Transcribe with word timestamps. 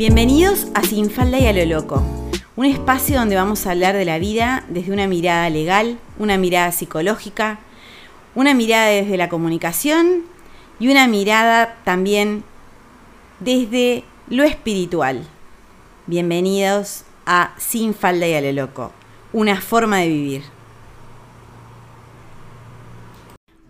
Bienvenidos 0.00 0.66
a 0.72 0.82
Sin 0.82 1.10
Falda 1.10 1.38
y 1.38 1.46
a 1.46 1.52
lo 1.52 1.62
Loco, 1.66 2.02
un 2.56 2.64
espacio 2.64 3.18
donde 3.18 3.36
vamos 3.36 3.66
a 3.66 3.72
hablar 3.72 3.94
de 3.94 4.06
la 4.06 4.18
vida 4.18 4.64
desde 4.70 4.94
una 4.94 5.06
mirada 5.06 5.50
legal, 5.50 5.98
una 6.18 6.38
mirada 6.38 6.72
psicológica, 6.72 7.60
una 8.34 8.54
mirada 8.54 8.86
desde 8.86 9.18
la 9.18 9.28
comunicación 9.28 10.22
y 10.78 10.88
una 10.88 11.06
mirada 11.06 11.76
también 11.84 12.44
desde 13.40 14.02
lo 14.30 14.44
espiritual. 14.44 15.26
Bienvenidos 16.06 17.04
a 17.26 17.54
Sin 17.58 17.92
Falda 17.92 18.26
y 18.26 18.32
a 18.32 18.40
lo 18.40 18.52
Loco, 18.52 18.92
una 19.34 19.60
forma 19.60 19.98
de 19.98 20.08
vivir. 20.08 20.42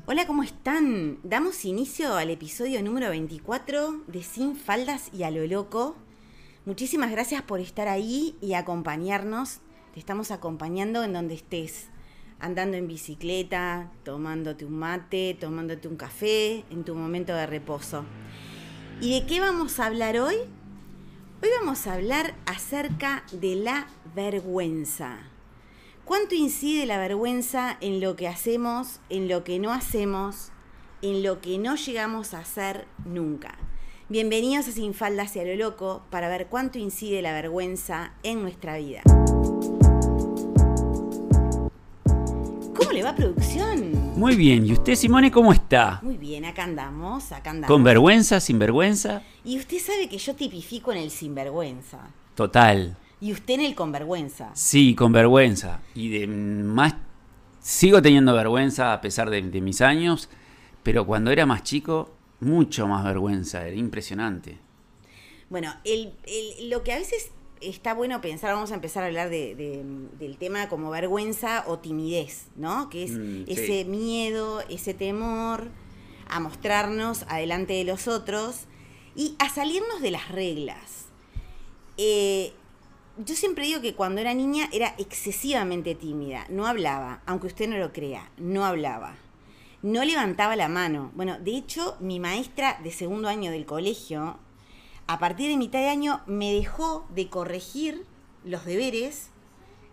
Hola, 0.06 0.28
¿cómo 0.28 0.44
están? 0.44 1.18
Damos 1.24 1.64
inicio 1.64 2.14
al 2.14 2.30
episodio 2.30 2.80
número 2.84 3.10
24 3.10 4.02
de 4.06 4.22
Sin 4.22 4.54
Faldas 4.54 5.10
y 5.12 5.24
a 5.24 5.32
lo 5.32 5.44
Loco. 5.48 5.96
Muchísimas 6.66 7.10
gracias 7.10 7.40
por 7.40 7.58
estar 7.58 7.88
ahí 7.88 8.36
y 8.42 8.52
acompañarnos. 8.52 9.60
Te 9.94 9.98
estamos 9.98 10.30
acompañando 10.30 11.02
en 11.02 11.14
donde 11.14 11.32
estés, 11.32 11.88
andando 12.38 12.76
en 12.76 12.86
bicicleta, 12.86 13.90
tomándote 14.04 14.66
un 14.66 14.78
mate, 14.78 15.38
tomándote 15.40 15.88
un 15.88 15.96
café, 15.96 16.66
en 16.70 16.84
tu 16.84 16.94
momento 16.94 17.34
de 17.34 17.46
reposo. 17.46 18.04
¿Y 19.00 19.18
de 19.18 19.26
qué 19.26 19.40
vamos 19.40 19.80
a 19.80 19.86
hablar 19.86 20.18
hoy? 20.18 20.34
Hoy 21.42 21.48
vamos 21.58 21.86
a 21.86 21.94
hablar 21.94 22.34
acerca 22.44 23.24
de 23.32 23.54
la 23.54 23.86
vergüenza. 24.14 25.16
¿Cuánto 26.04 26.34
incide 26.34 26.84
la 26.84 26.98
vergüenza 26.98 27.78
en 27.80 28.02
lo 28.02 28.16
que 28.16 28.28
hacemos, 28.28 29.00
en 29.08 29.28
lo 29.28 29.44
que 29.44 29.58
no 29.58 29.72
hacemos, 29.72 30.52
en 31.00 31.22
lo 31.22 31.40
que 31.40 31.56
no 31.56 31.76
llegamos 31.76 32.34
a 32.34 32.40
hacer 32.40 32.86
nunca? 33.06 33.56
Bienvenidos 34.10 34.66
a 34.66 34.72
Sin 34.72 34.92
Falda 34.92 35.22
hacia 35.22 35.44
lo 35.44 35.54
loco 35.54 36.02
para 36.10 36.28
ver 36.28 36.48
cuánto 36.48 36.80
incide 36.80 37.22
la 37.22 37.32
vergüenza 37.32 38.14
en 38.24 38.42
nuestra 38.42 38.76
vida. 38.76 39.02
¿Cómo 42.74 42.90
le 42.92 43.04
va 43.04 43.14
producción? 43.14 43.92
Muy 44.18 44.34
bien, 44.34 44.66
¿y 44.66 44.72
usted 44.72 44.96
Simone 44.96 45.30
cómo 45.30 45.52
está? 45.52 46.00
Muy 46.02 46.16
bien, 46.16 46.44
acá 46.44 46.64
andamos, 46.64 47.30
acá 47.30 47.50
andamos. 47.50 47.72
¿Con 47.72 47.84
vergüenza, 47.84 48.40
sin 48.40 48.58
vergüenza? 48.58 49.22
Y 49.44 49.56
usted 49.58 49.78
sabe 49.78 50.08
que 50.08 50.18
yo 50.18 50.34
tipifico 50.34 50.90
en 50.90 50.98
el 50.98 51.12
sinvergüenza. 51.12 52.00
Total. 52.34 52.96
Y 53.20 53.32
usted 53.32 53.54
en 53.54 53.60
el 53.60 53.76
convergüenza. 53.76 54.50
Sí, 54.54 54.96
con 54.96 55.12
vergüenza. 55.12 55.82
Y 55.94 56.08
de 56.08 56.26
más 56.26 56.96
sigo 57.60 58.02
teniendo 58.02 58.34
vergüenza 58.34 58.92
a 58.92 59.00
pesar 59.00 59.30
de, 59.30 59.40
de 59.40 59.60
mis 59.60 59.80
años, 59.80 60.28
pero 60.82 61.06
cuando 61.06 61.30
era 61.30 61.46
más 61.46 61.62
chico 61.62 62.10
mucho 62.40 62.86
más 62.86 63.04
vergüenza, 63.04 63.66
era 63.66 63.76
impresionante. 63.76 64.58
Bueno, 65.48 65.74
el, 65.84 66.14
el, 66.26 66.70
lo 66.70 66.82
que 66.82 66.92
a 66.92 66.98
veces 66.98 67.30
está 67.60 67.92
bueno 67.94 68.20
pensar, 68.20 68.54
vamos 68.54 68.70
a 68.72 68.74
empezar 68.74 69.02
a 69.02 69.06
hablar 69.06 69.30
de, 69.30 69.54
de, 69.54 69.84
del 70.18 70.38
tema 70.38 70.68
como 70.68 70.90
vergüenza 70.90 71.64
o 71.66 71.78
timidez, 71.78 72.46
¿no? 72.56 72.88
Que 72.88 73.04
es 73.04 73.12
mm, 73.12 73.44
ese 73.46 73.84
miedo, 73.84 74.62
ese 74.68 74.94
temor 74.94 75.68
a 76.28 76.40
mostrarnos 76.40 77.24
adelante 77.28 77.74
de 77.74 77.84
los 77.84 78.08
otros 78.08 78.66
y 79.14 79.34
a 79.38 79.48
salirnos 79.48 80.00
de 80.00 80.10
las 80.10 80.28
reglas. 80.30 81.06
Eh, 81.96 82.52
yo 83.18 83.34
siempre 83.34 83.66
digo 83.66 83.80
que 83.80 83.94
cuando 83.94 84.20
era 84.20 84.32
niña 84.32 84.68
era 84.72 84.94
excesivamente 84.96 85.94
tímida, 85.94 86.46
no 86.48 86.66
hablaba, 86.66 87.22
aunque 87.26 87.48
usted 87.48 87.68
no 87.68 87.76
lo 87.76 87.92
crea, 87.92 88.30
no 88.38 88.64
hablaba 88.64 89.16
no 89.82 90.04
levantaba 90.04 90.56
la 90.56 90.68
mano. 90.68 91.10
Bueno, 91.14 91.38
de 91.38 91.56
hecho, 91.56 91.96
mi 92.00 92.20
maestra 92.20 92.78
de 92.82 92.92
segundo 92.92 93.28
año 93.28 93.50
del 93.50 93.66
colegio, 93.66 94.38
a 95.06 95.18
partir 95.18 95.48
de 95.50 95.56
mitad 95.56 95.80
de 95.80 95.88
año, 95.88 96.20
me 96.26 96.52
dejó 96.52 97.06
de 97.10 97.28
corregir 97.28 98.06
los 98.44 98.64
deberes 98.64 99.30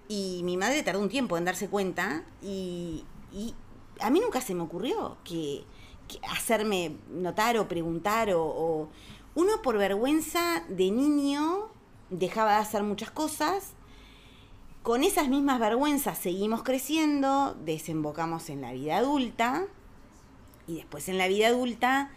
y 0.08 0.42
mi 0.44 0.58
madre 0.58 0.84
tardó 0.84 1.00
un 1.02 1.10
tiempo 1.10 1.38
en 1.38 1.46
darse 1.46 1.70
cuenta 1.70 2.24
y, 2.42 3.04
a 4.00 4.10
mí 4.10 4.20
nunca 4.20 4.42
se 4.42 4.54
me 4.54 4.62
ocurrió 4.62 5.18
que, 5.24 5.64
hacerme 6.30 6.96
notar 7.10 7.58
o 7.58 7.68
preguntar 7.68 8.30
o, 8.34 8.90
uno 9.36 9.62
por 9.62 9.78
vergüenza 9.78 10.64
de 10.70 10.90
niño 10.90 11.68
dejaba 12.10 12.54
de 12.54 12.58
hacer 12.60 12.84
muchas 12.84 13.12
cosas 13.12 13.74
con 14.84 15.04
esas 15.04 15.28
mismas 15.28 15.60
vergüenzas 15.60 16.18
seguimos 16.18 16.64
creciendo, 16.64 17.56
desembocamos 17.66 18.50
en 18.50 18.62
la 18.62 18.72
vida 18.72 18.98
adulta 18.98 19.68
y 20.68 20.76
después 20.76 21.10
en 21.10 21.18
la 21.18 21.28
vida 21.28 21.48
adulta 21.48 22.12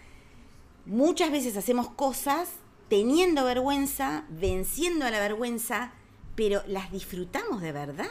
muchas 0.84 1.30
veces 1.30 1.56
hacemos 1.56 1.88
cosas 1.90 2.50
teniendo 2.88 3.44
vergüenza, 3.44 4.24
venciendo 4.28 5.06
a 5.06 5.10
la 5.10 5.20
vergüenza, 5.20 5.92
pero 6.34 6.62
¿las 6.66 6.90
disfrutamos 6.90 7.62
de 7.62 7.70
verdad? 7.70 8.10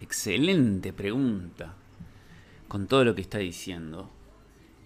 Excelente 0.00 0.92
pregunta. 0.92 1.74
Con 2.68 2.86
todo 2.86 3.04
lo 3.04 3.14
que 3.14 3.22
está 3.22 3.38
diciendo. 3.38 4.10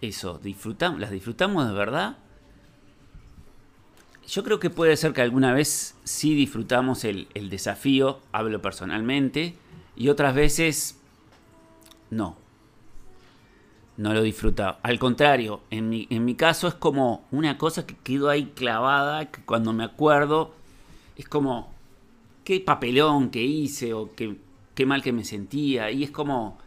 Eso, 0.00 0.38
disfrutamos, 0.38 1.00
¿las 1.00 1.10
disfrutamos 1.10 1.66
de 1.66 1.74
verdad? 1.74 2.16
Yo 4.26 4.44
creo 4.44 4.60
que 4.60 4.70
puede 4.70 4.96
ser 4.96 5.12
que 5.12 5.22
alguna 5.22 5.52
vez 5.52 5.94
sí 6.04 6.34
disfrutamos 6.34 7.04
el, 7.04 7.28
el 7.34 7.50
desafío, 7.50 8.20
hablo 8.32 8.62
personalmente, 8.62 9.54
y 9.96 10.08
otras 10.08 10.34
veces 10.34 10.98
no 12.10 12.36
no 13.98 14.14
lo 14.14 14.22
disfruta. 14.22 14.78
Al 14.82 14.98
contrario, 14.98 15.60
en 15.70 15.88
mi, 15.88 16.06
en 16.08 16.24
mi 16.24 16.36
caso 16.36 16.68
es 16.68 16.74
como 16.74 17.26
una 17.32 17.58
cosa 17.58 17.84
que 17.84 17.96
quedó 17.96 18.30
ahí 18.30 18.52
clavada, 18.54 19.30
que 19.30 19.42
cuando 19.42 19.72
me 19.72 19.84
acuerdo 19.84 20.54
es 21.16 21.28
como, 21.28 21.74
qué 22.44 22.60
papelón 22.60 23.30
que 23.30 23.42
hice 23.42 23.92
o 23.92 24.14
qué, 24.14 24.36
qué 24.76 24.86
mal 24.86 25.02
que 25.02 25.12
me 25.12 25.24
sentía. 25.24 25.90
Y 25.90 26.04
es 26.04 26.12
como, 26.12 26.58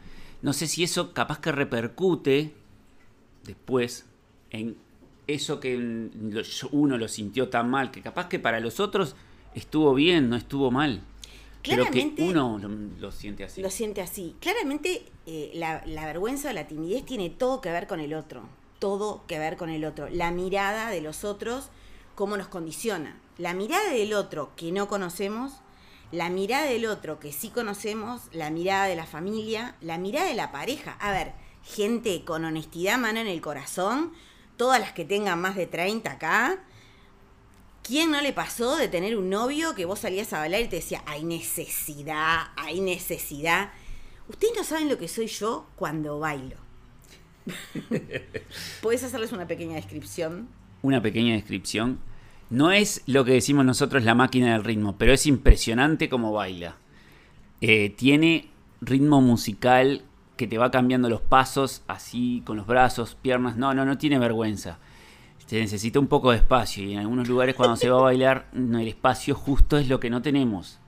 no 0.41 0.51
sé 0.51 0.67
si 0.67 0.83
eso 0.83 1.13
capaz 1.13 1.39
que 1.39 1.53
repercute 1.53 2.53
después 3.45 4.05
en 4.49 4.75
eso 5.25 5.61
que 5.61 6.09
uno 6.71 6.97
lo 6.97 7.07
sintió 7.07 7.47
tan 7.47 7.69
mal, 7.69 7.91
que 7.91 8.01
capaz 8.01 8.27
que 8.27 8.39
para 8.39 8.59
los 8.59 8.81
otros 8.81 9.15
estuvo 9.55 9.93
bien, 9.93 10.29
no 10.29 10.35
estuvo 10.35 10.69
mal. 10.69 11.01
Claramente, 11.61 12.23
que 12.23 12.29
uno 12.29 12.59
lo, 12.99 13.11
siente 13.11 13.43
así. 13.43 13.61
Lo 13.61 13.69
siente 13.69 14.01
así. 14.01 14.35
Claramente 14.39 15.05
eh, 15.25 15.51
la, 15.53 15.83
la, 15.85 16.05
vergüenza 16.05 16.49
o 16.49 16.53
la 16.53 16.67
timidez 16.67 17.05
tiene 17.05 17.29
todo 17.29 17.61
que 17.61 17.71
ver 17.71 17.87
con 17.87 17.99
el 17.99 18.13
otro. 18.13 18.43
Todo 18.79 19.23
que 19.27 19.37
ver 19.37 19.57
con 19.57 19.69
el 19.69 19.85
otro. 19.85 20.09
La 20.09 20.31
mirada 20.31 20.89
de 20.89 21.01
los 21.01 21.23
otros, 21.23 21.69
cómo 22.15 22.37
nos 22.37 22.47
condiciona. 22.47 23.19
La 23.37 23.53
mirada 23.53 23.91
del 23.91 24.13
otro 24.13 24.51
que 24.55 24.71
no 24.71 24.87
conocemos, 24.87 25.53
la 26.11 26.29
mirada 26.29 26.65
del 26.65 26.85
otro 26.85 27.19
que 27.19 27.31
sí 27.31 27.49
conocemos, 27.49 28.23
la 28.33 28.49
mirada 28.49 28.85
de 28.85 28.95
la 28.95 29.05
familia, 29.05 29.75
la 29.81 29.97
mirada 29.97 30.27
de 30.27 30.35
la 30.35 30.51
pareja. 30.51 30.97
A 30.99 31.11
ver, 31.11 31.33
gente 31.63 32.23
con 32.25 32.43
honestidad, 32.43 32.97
mano 32.97 33.19
en 33.19 33.27
el 33.27 33.39
corazón, 33.39 34.11
todas 34.57 34.79
las 34.79 34.91
que 34.91 35.05
tengan 35.05 35.39
más 35.39 35.55
de 35.55 35.67
30 35.67 36.11
acá, 36.11 36.63
¿Quién 37.83 38.11
no 38.11 38.21
le 38.21 38.31
pasó 38.31 38.75
de 38.75 38.87
tener 38.87 39.17
un 39.17 39.29
novio 39.29 39.73
que 39.73 39.85
vos 39.85 39.99
salías 39.99 40.31
a 40.33 40.39
bailar 40.39 40.61
y 40.61 40.67
te 40.67 40.75
decía, 40.77 41.01
hay 41.07 41.23
necesidad, 41.23 42.49
hay 42.55 42.79
necesidad? 42.79 43.71
Ustedes 44.27 44.53
no 44.55 44.63
saben 44.63 44.87
lo 44.87 44.97
que 44.99 45.07
soy 45.07 45.27
yo 45.27 45.65
cuando 45.75 46.19
bailo. 46.19 46.57
¿Puedes 48.81 49.03
hacerles 49.03 49.31
una 49.31 49.47
pequeña 49.47 49.75
descripción? 49.75 50.47
Una 50.83 51.01
pequeña 51.01 51.33
descripción. 51.33 51.99
No 52.51 52.71
es 52.71 53.01
lo 53.07 53.25
que 53.25 53.33
decimos 53.33 53.65
nosotros 53.65 54.03
la 54.03 54.13
máquina 54.13 54.53
del 54.53 54.63
ritmo, 54.63 54.97
pero 54.97 55.13
es 55.13 55.25
impresionante 55.25 56.07
cómo 56.07 56.31
baila. 56.31 56.75
Eh, 57.61 57.89
tiene 57.89 58.49
ritmo 58.81 59.21
musical 59.21 60.03
que 60.37 60.45
te 60.45 60.59
va 60.59 60.69
cambiando 60.69 61.09
los 61.09 61.21
pasos 61.21 61.81
así, 61.87 62.43
con 62.45 62.57
los 62.57 62.67
brazos, 62.67 63.17
piernas. 63.19 63.57
No, 63.57 63.73
no, 63.73 63.85
no 63.85 63.97
tiene 63.97 64.19
vergüenza 64.19 64.77
se 65.51 65.59
necesita 65.59 65.99
un 65.99 66.07
poco 66.07 66.31
de 66.31 66.37
espacio 66.37 66.81
y 66.81 66.93
en 66.93 66.99
algunos 66.99 67.27
lugares 67.27 67.55
cuando 67.55 67.75
se 67.75 67.89
va 67.89 67.99
a 67.99 68.03
bailar 68.03 68.47
el 68.53 68.87
espacio 68.87 69.35
justo 69.35 69.77
es 69.77 69.89
lo 69.89 69.99
que 69.99 70.09
no 70.09 70.21
tenemos. 70.21 70.79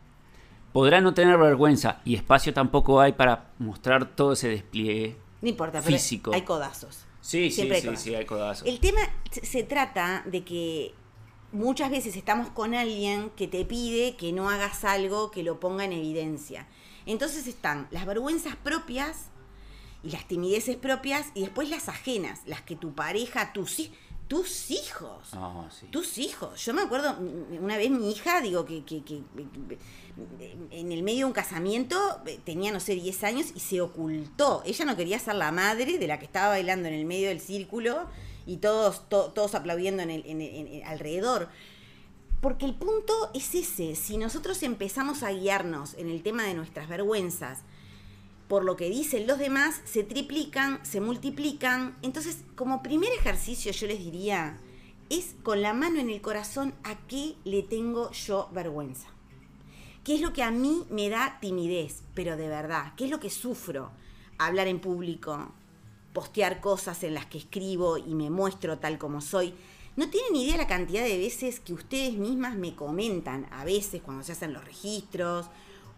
Podrá 0.71 1.01
no 1.01 1.13
tener 1.13 1.37
vergüenza 1.37 1.99
y 2.05 2.15
espacio 2.15 2.53
tampoco 2.53 3.01
hay 3.01 3.11
para 3.11 3.51
mostrar 3.59 4.15
todo 4.15 4.31
ese 4.31 4.47
despliegue 4.47 5.17
no 5.41 5.49
importa, 5.49 5.81
físico. 5.81 6.31
hay 6.33 6.43
codazos. 6.43 7.03
Sí, 7.19 7.51
sí, 7.51 7.69
sí, 7.69 7.89
sí, 7.97 8.15
hay 8.15 8.25
codazos. 8.25 8.65
El 8.65 8.79
tema 8.79 9.01
se 9.29 9.63
trata 9.63 10.23
de 10.27 10.45
que 10.45 10.95
muchas 11.51 11.91
veces 11.91 12.15
estamos 12.15 12.49
con 12.49 12.73
alguien 12.73 13.31
que 13.31 13.49
te 13.49 13.65
pide 13.65 14.15
que 14.15 14.31
no 14.31 14.49
hagas 14.49 14.85
algo 14.85 15.29
que 15.29 15.43
lo 15.43 15.59
ponga 15.59 15.83
en 15.83 15.91
evidencia. 15.91 16.67
Entonces 17.05 17.47
están 17.47 17.89
las 17.91 18.05
vergüenzas 18.05 18.55
propias 18.55 19.25
y 20.03 20.11
las 20.11 20.25
timideces 20.25 20.77
propias 20.77 21.31
y 21.33 21.41
después 21.41 21.69
las 21.69 21.89
ajenas, 21.89 22.39
las 22.45 22.61
que 22.61 22.77
tu 22.77 22.93
pareja, 22.93 23.51
tus 23.51 23.79
hijos 23.79 23.97
tus 24.33 24.71
hijos. 24.71 25.29
Ah, 25.33 25.69
tus 25.91 26.17
hijos. 26.17 26.65
Yo 26.65 26.73
me 26.73 26.81
acuerdo, 26.81 27.15
una 27.61 27.77
vez 27.77 27.91
mi 27.91 28.09
hija, 28.09 28.41
digo, 28.41 28.65
que, 28.65 28.83
que, 28.83 29.03
que, 29.03 29.21
en 30.71 30.91
el 30.91 31.03
medio 31.03 31.19
de 31.19 31.25
un 31.25 31.33
casamiento 31.33 31.95
eh, 32.25 32.39
tenía, 32.43 32.71
no 32.71 32.79
sé, 32.79 32.95
10 32.95 33.23
años 33.25 33.51
y 33.53 33.59
se 33.59 33.79
ocultó. 33.79 34.63
Ella 34.65 34.85
no 34.85 34.95
quería 34.95 35.19
ser 35.19 35.35
la 35.35 35.51
madre 35.51 35.99
de 35.99 36.07
la 36.07 36.17
que 36.17 36.25
estaba 36.25 36.47
bailando 36.47 36.87
en 36.87 36.95
el 36.95 37.05
medio 37.05 37.29
del 37.29 37.41
círculo 37.41 38.07
y 38.47 38.57
todos, 38.57 39.07
todos 39.07 39.53
aplaudiendo 39.53 40.01
en 40.01 40.09
el, 40.09 40.81
alrededor. 40.87 41.49
Porque 42.41 42.65
el 42.65 42.73
punto 42.73 43.13
es 43.35 43.53
ese, 43.53 43.93
si 43.93 44.17
nosotros 44.17 44.63
empezamos 44.63 45.21
a 45.21 45.29
guiarnos 45.29 45.93
en 45.93 46.09
el 46.09 46.23
tema 46.23 46.41
de 46.45 46.55
nuestras 46.55 46.89
vergüenzas, 46.89 47.59
por 48.47 48.63
lo 48.63 48.75
que 48.75 48.89
dicen 48.89 49.27
los 49.27 49.39
demás, 49.39 49.81
se 49.85 50.03
triplican, 50.03 50.79
se 50.85 51.01
multiplican. 51.01 51.95
Entonces, 52.01 52.39
como 52.55 52.83
primer 52.83 53.11
ejercicio 53.13 53.71
yo 53.71 53.87
les 53.87 53.99
diría, 53.99 54.57
es 55.09 55.35
con 55.43 55.61
la 55.61 55.73
mano 55.73 55.99
en 55.99 56.09
el 56.09 56.21
corazón 56.21 56.73
a 56.83 56.97
qué 57.07 57.35
le 57.45 57.63
tengo 57.63 58.11
yo 58.11 58.49
vergüenza. 58.53 59.07
¿Qué 60.03 60.15
es 60.15 60.21
lo 60.21 60.33
que 60.33 60.43
a 60.43 60.51
mí 60.51 60.83
me 60.89 61.09
da 61.09 61.37
timidez, 61.39 62.03
pero 62.13 62.35
de 62.35 62.49
verdad? 62.49 62.93
¿Qué 62.97 63.05
es 63.05 63.09
lo 63.09 63.19
que 63.19 63.29
sufro? 63.29 63.91
Hablar 64.37 64.67
en 64.67 64.79
público, 64.79 65.51
postear 66.11 66.59
cosas 66.59 67.03
en 67.03 67.13
las 67.13 67.25
que 67.25 67.37
escribo 67.37 67.97
y 67.97 68.13
me 68.13 68.29
muestro 68.29 68.79
tal 68.79 68.97
como 68.97 69.21
soy. 69.21 69.53
No 69.95 70.09
tienen 70.09 70.35
idea 70.35 70.57
la 70.57 70.67
cantidad 70.67 71.03
de 71.03 71.17
veces 71.17 71.59
que 71.59 71.73
ustedes 71.73 72.15
mismas 72.15 72.55
me 72.55 72.75
comentan, 72.75 73.47
a 73.51 73.63
veces 73.63 74.01
cuando 74.01 74.23
se 74.23 74.33
hacen 74.33 74.51
los 74.51 74.65
registros 74.65 75.45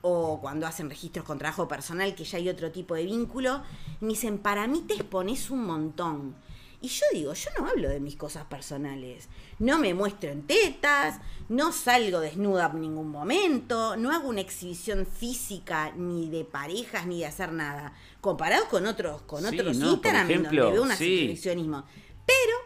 o 0.07 0.39
cuando 0.39 0.67
hacen 0.67 0.87
registros 0.87 1.25
con 1.25 1.39
trabajo 1.39 1.67
personal, 1.67 2.13
que 2.13 2.23
ya 2.23 2.37
hay 2.37 2.47
otro 2.47 2.71
tipo 2.71 2.93
de 2.93 3.05
vínculo, 3.05 3.63
me 4.01 4.09
dicen, 4.09 4.37
para 4.37 4.67
mí 4.67 4.83
te 4.87 4.93
expones 4.93 5.49
un 5.49 5.65
montón. 5.65 6.35
Y 6.79 6.89
yo 6.89 7.05
digo, 7.11 7.33
yo 7.33 7.49
no 7.57 7.67
hablo 7.67 7.89
de 7.89 7.99
mis 7.99 8.15
cosas 8.15 8.45
personales. 8.45 9.27
No 9.57 9.79
me 9.79 9.95
muestro 9.95 10.29
en 10.29 10.43
tetas, 10.43 11.19
no 11.49 11.71
salgo 11.71 12.19
desnuda 12.19 12.69
en 12.71 12.81
ningún 12.81 13.09
momento, 13.09 13.97
no 13.97 14.11
hago 14.11 14.29
una 14.29 14.41
exhibición 14.41 15.07
física 15.07 15.91
ni 15.95 16.29
de 16.29 16.45
parejas 16.45 17.07
ni 17.07 17.21
de 17.21 17.25
hacer 17.25 17.51
nada. 17.51 17.95
Comparado 18.21 18.67
con 18.67 18.85
otros, 18.85 19.23
con 19.23 19.43
otros 19.43 19.75
Instagram 19.75 20.27
donde 20.27 20.49
veo 20.49 20.83
un 20.83 20.91
exhibicionismo. 20.91 21.83
Pero 22.27 22.57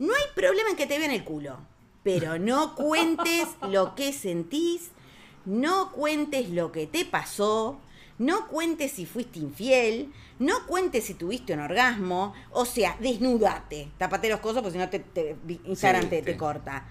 no 0.00 0.12
hay 0.12 0.24
problema 0.34 0.70
en 0.70 0.76
que 0.76 0.88
te 0.88 0.98
vean 0.98 1.12
el 1.12 1.22
culo. 1.22 1.58
Pero 2.02 2.40
no 2.40 2.74
cuentes 2.74 3.46
lo 3.70 3.94
que 3.94 4.12
sentís, 4.12 4.90
no 5.44 5.92
cuentes 5.92 6.50
lo 6.50 6.72
que 6.72 6.86
te 6.86 7.04
pasó, 7.04 7.80
no 8.18 8.46
cuentes 8.48 8.92
si 8.92 9.06
fuiste 9.06 9.38
infiel, 9.40 10.12
no 10.38 10.66
cuentes 10.66 11.04
si 11.04 11.14
tuviste 11.14 11.52
un 11.52 11.60
orgasmo, 11.60 12.32
o 12.52 12.64
sea, 12.64 12.96
desnudate. 13.00 13.90
Tapate 13.98 14.28
los 14.28 14.40
cosos 14.40 14.62
porque 14.62 14.72
si 14.72 14.78
no 14.78 14.88
te, 14.88 15.36
Instagram 15.64 16.08
te, 16.08 16.36
corta. 16.36 16.86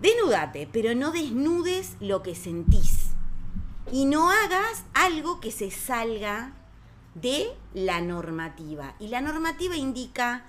Desnudate, 0.00 0.68
pero 0.72 0.94
no 0.94 1.12
desnudes 1.12 1.96
lo 2.00 2.22
que 2.22 2.34
sentís. 2.34 3.10
Y 3.90 4.06
no 4.06 4.30
hagas 4.30 4.84
algo 4.94 5.40
que 5.40 5.50
se 5.50 5.70
salga 5.70 6.54
de 7.14 7.48
la 7.74 8.00
normativa. 8.00 8.94
Y 8.98 9.08
la 9.08 9.20
normativa 9.20 9.76
indica 9.76 10.46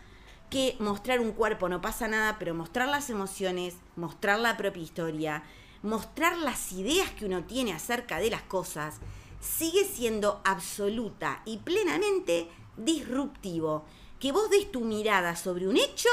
que 0.50 0.76
mostrar 0.80 1.20
un 1.20 1.32
cuerpo 1.32 1.68
no 1.68 1.82
pasa 1.82 2.08
nada, 2.08 2.38
pero 2.40 2.54
mostrar 2.54 2.88
las 2.88 3.10
emociones, 3.10 3.76
mostrar 3.96 4.40
la 4.40 4.56
propia 4.56 4.84
historia, 4.84 5.44
mostrar 5.84 6.38
las 6.38 6.72
ideas 6.72 7.12
que 7.12 7.26
uno 7.26 7.44
tiene 7.44 7.74
acerca 7.74 8.20
de 8.20 8.32
las 8.32 8.42
cosas, 8.42 9.00
sigue 9.40 9.84
siendo 9.84 10.42
absoluta 10.44 11.42
y 11.46 11.58
plenamente 11.58 12.48
disruptivo. 12.78 13.86
Que 14.20 14.32
vos 14.32 14.50
des 14.50 14.72
tu 14.72 14.82
mirada 14.82 15.36
sobre 15.36 15.68
un 15.68 15.78
hecho 15.78 16.10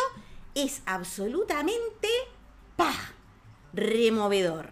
es 0.54 0.82
absolutamente 0.84 2.08
¡pah! 2.76 3.14
removedor. 3.72 4.70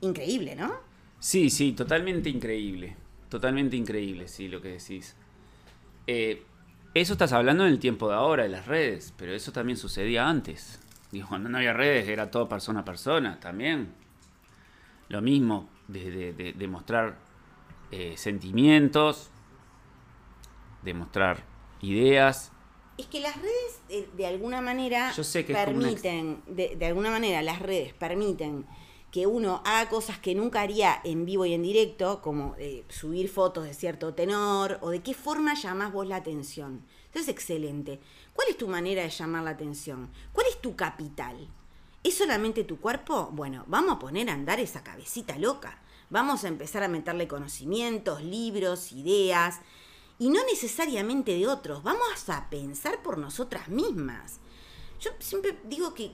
Increíble, 0.00 0.56
¿no? 0.56 0.72
Sí, 1.18 1.50
sí, 1.50 1.72
totalmente 1.72 2.30
increíble. 2.30 2.96
Totalmente 3.28 3.76
increíble, 3.76 4.26
sí, 4.26 4.48
lo 4.48 4.62
que 4.62 4.68
decís. 4.68 5.14
Eh, 6.06 6.42
eso 6.94 7.12
estás 7.12 7.32
hablando 7.32 7.64
en 7.64 7.70
el 7.70 7.78
tiempo 7.78 8.08
de 8.08 8.14
ahora, 8.14 8.44
de 8.44 8.48
las 8.48 8.66
redes, 8.66 9.12
pero 9.16 9.34
eso 9.34 9.52
también 9.52 9.76
sucedía 9.76 10.26
antes. 10.26 10.80
Digo, 11.12 11.28
cuando 11.28 11.48
no 11.48 11.58
había 11.58 11.72
redes 11.72 12.08
era 12.08 12.30
todo 12.30 12.48
persona 12.48 12.80
a 12.80 12.84
persona 12.84 13.40
también. 13.40 13.92
Lo 15.08 15.20
mismo, 15.20 15.68
de, 15.88 16.32
de, 16.32 16.68
mostrar 16.68 17.18
eh, 17.90 18.14
sentimientos, 18.16 19.30
de 20.82 20.94
mostrar 20.94 21.44
ideas. 21.82 22.52
Es 22.96 23.06
que 23.06 23.18
las 23.18 23.34
redes 23.36 24.08
de, 24.16 24.26
alguna 24.26 24.60
manera 24.60 25.12
permiten, 25.48 26.42
de, 26.46 26.76
de, 26.76 26.86
alguna 26.86 27.10
manera 27.10 27.42
las 27.42 27.60
redes 27.60 27.92
permiten 27.94 28.66
que 29.10 29.26
uno 29.26 29.62
haga 29.64 29.88
cosas 29.88 30.18
que 30.18 30.34
nunca 30.34 30.60
haría 30.60 31.00
en 31.04 31.24
vivo 31.24 31.44
y 31.44 31.54
en 31.54 31.62
directo, 31.62 32.22
como 32.22 32.54
eh, 32.58 32.84
subir 32.88 33.28
fotos 33.28 33.64
de 33.64 33.74
cierto 33.74 34.14
tenor, 34.14 34.78
o 34.82 34.90
de 34.90 35.02
qué 35.02 35.14
forma 35.14 35.54
llamás 35.54 35.92
vos 35.92 36.06
la 36.06 36.16
atención. 36.16 36.84
Entonces, 37.06 37.28
excelente. 37.28 37.98
¿Cuál 38.40 38.52
es 38.52 38.56
tu 38.56 38.68
manera 38.68 39.02
de 39.02 39.10
llamar 39.10 39.44
la 39.44 39.50
atención? 39.50 40.08
¿Cuál 40.32 40.46
es 40.48 40.62
tu 40.62 40.74
capital? 40.74 41.46
¿Es 42.02 42.16
solamente 42.16 42.64
tu 42.64 42.80
cuerpo? 42.80 43.28
Bueno, 43.34 43.64
vamos 43.66 43.96
a 43.96 43.98
poner 43.98 44.30
a 44.30 44.32
andar 44.32 44.58
esa 44.60 44.82
cabecita 44.82 45.36
loca. 45.36 45.82
Vamos 46.08 46.44
a 46.44 46.48
empezar 46.48 46.82
a 46.82 46.88
meterle 46.88 47.28
conocimientos, 47.28 48.22
libros, 48.22 48.92
ideas, 48.92 49.60
y 50.18 50.30
no 50.30 50.42
necesariamente 50.46 51.34
de 51.34 51.48
otros. 51.48 51.82
Vamos 51.82 52.30
a 52.30 52.48
pensar 52.48 53.02
por 53.02 53.18
nosotras 53.18 53.68
mismas. 53.68 54.40
Yo 55.00 55.10
siempre 55.18 55.58
digo 55.64 55.92
que, 55.92 56.10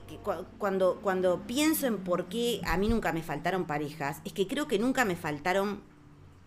cuando, 0.57 0.99
cuando 1.01 1.47
pienso 1.47 1.87
en 1.87 1.99
por 1.99 2.27
qué 2.27 2.59
a 2.65 2.75
mí 2.75 2.89
nunca 2.89 3.13
me 3.13 3.23
faltaron 3.23 3.63
parejas, 3.63 4.19
es 4.25 4.33
que 4.33 4.47
creo 4.47 4.67
que 4.67 4.79
nunca 4.79 5.05
me 5.05 5.15
faltaron 5.15 5.81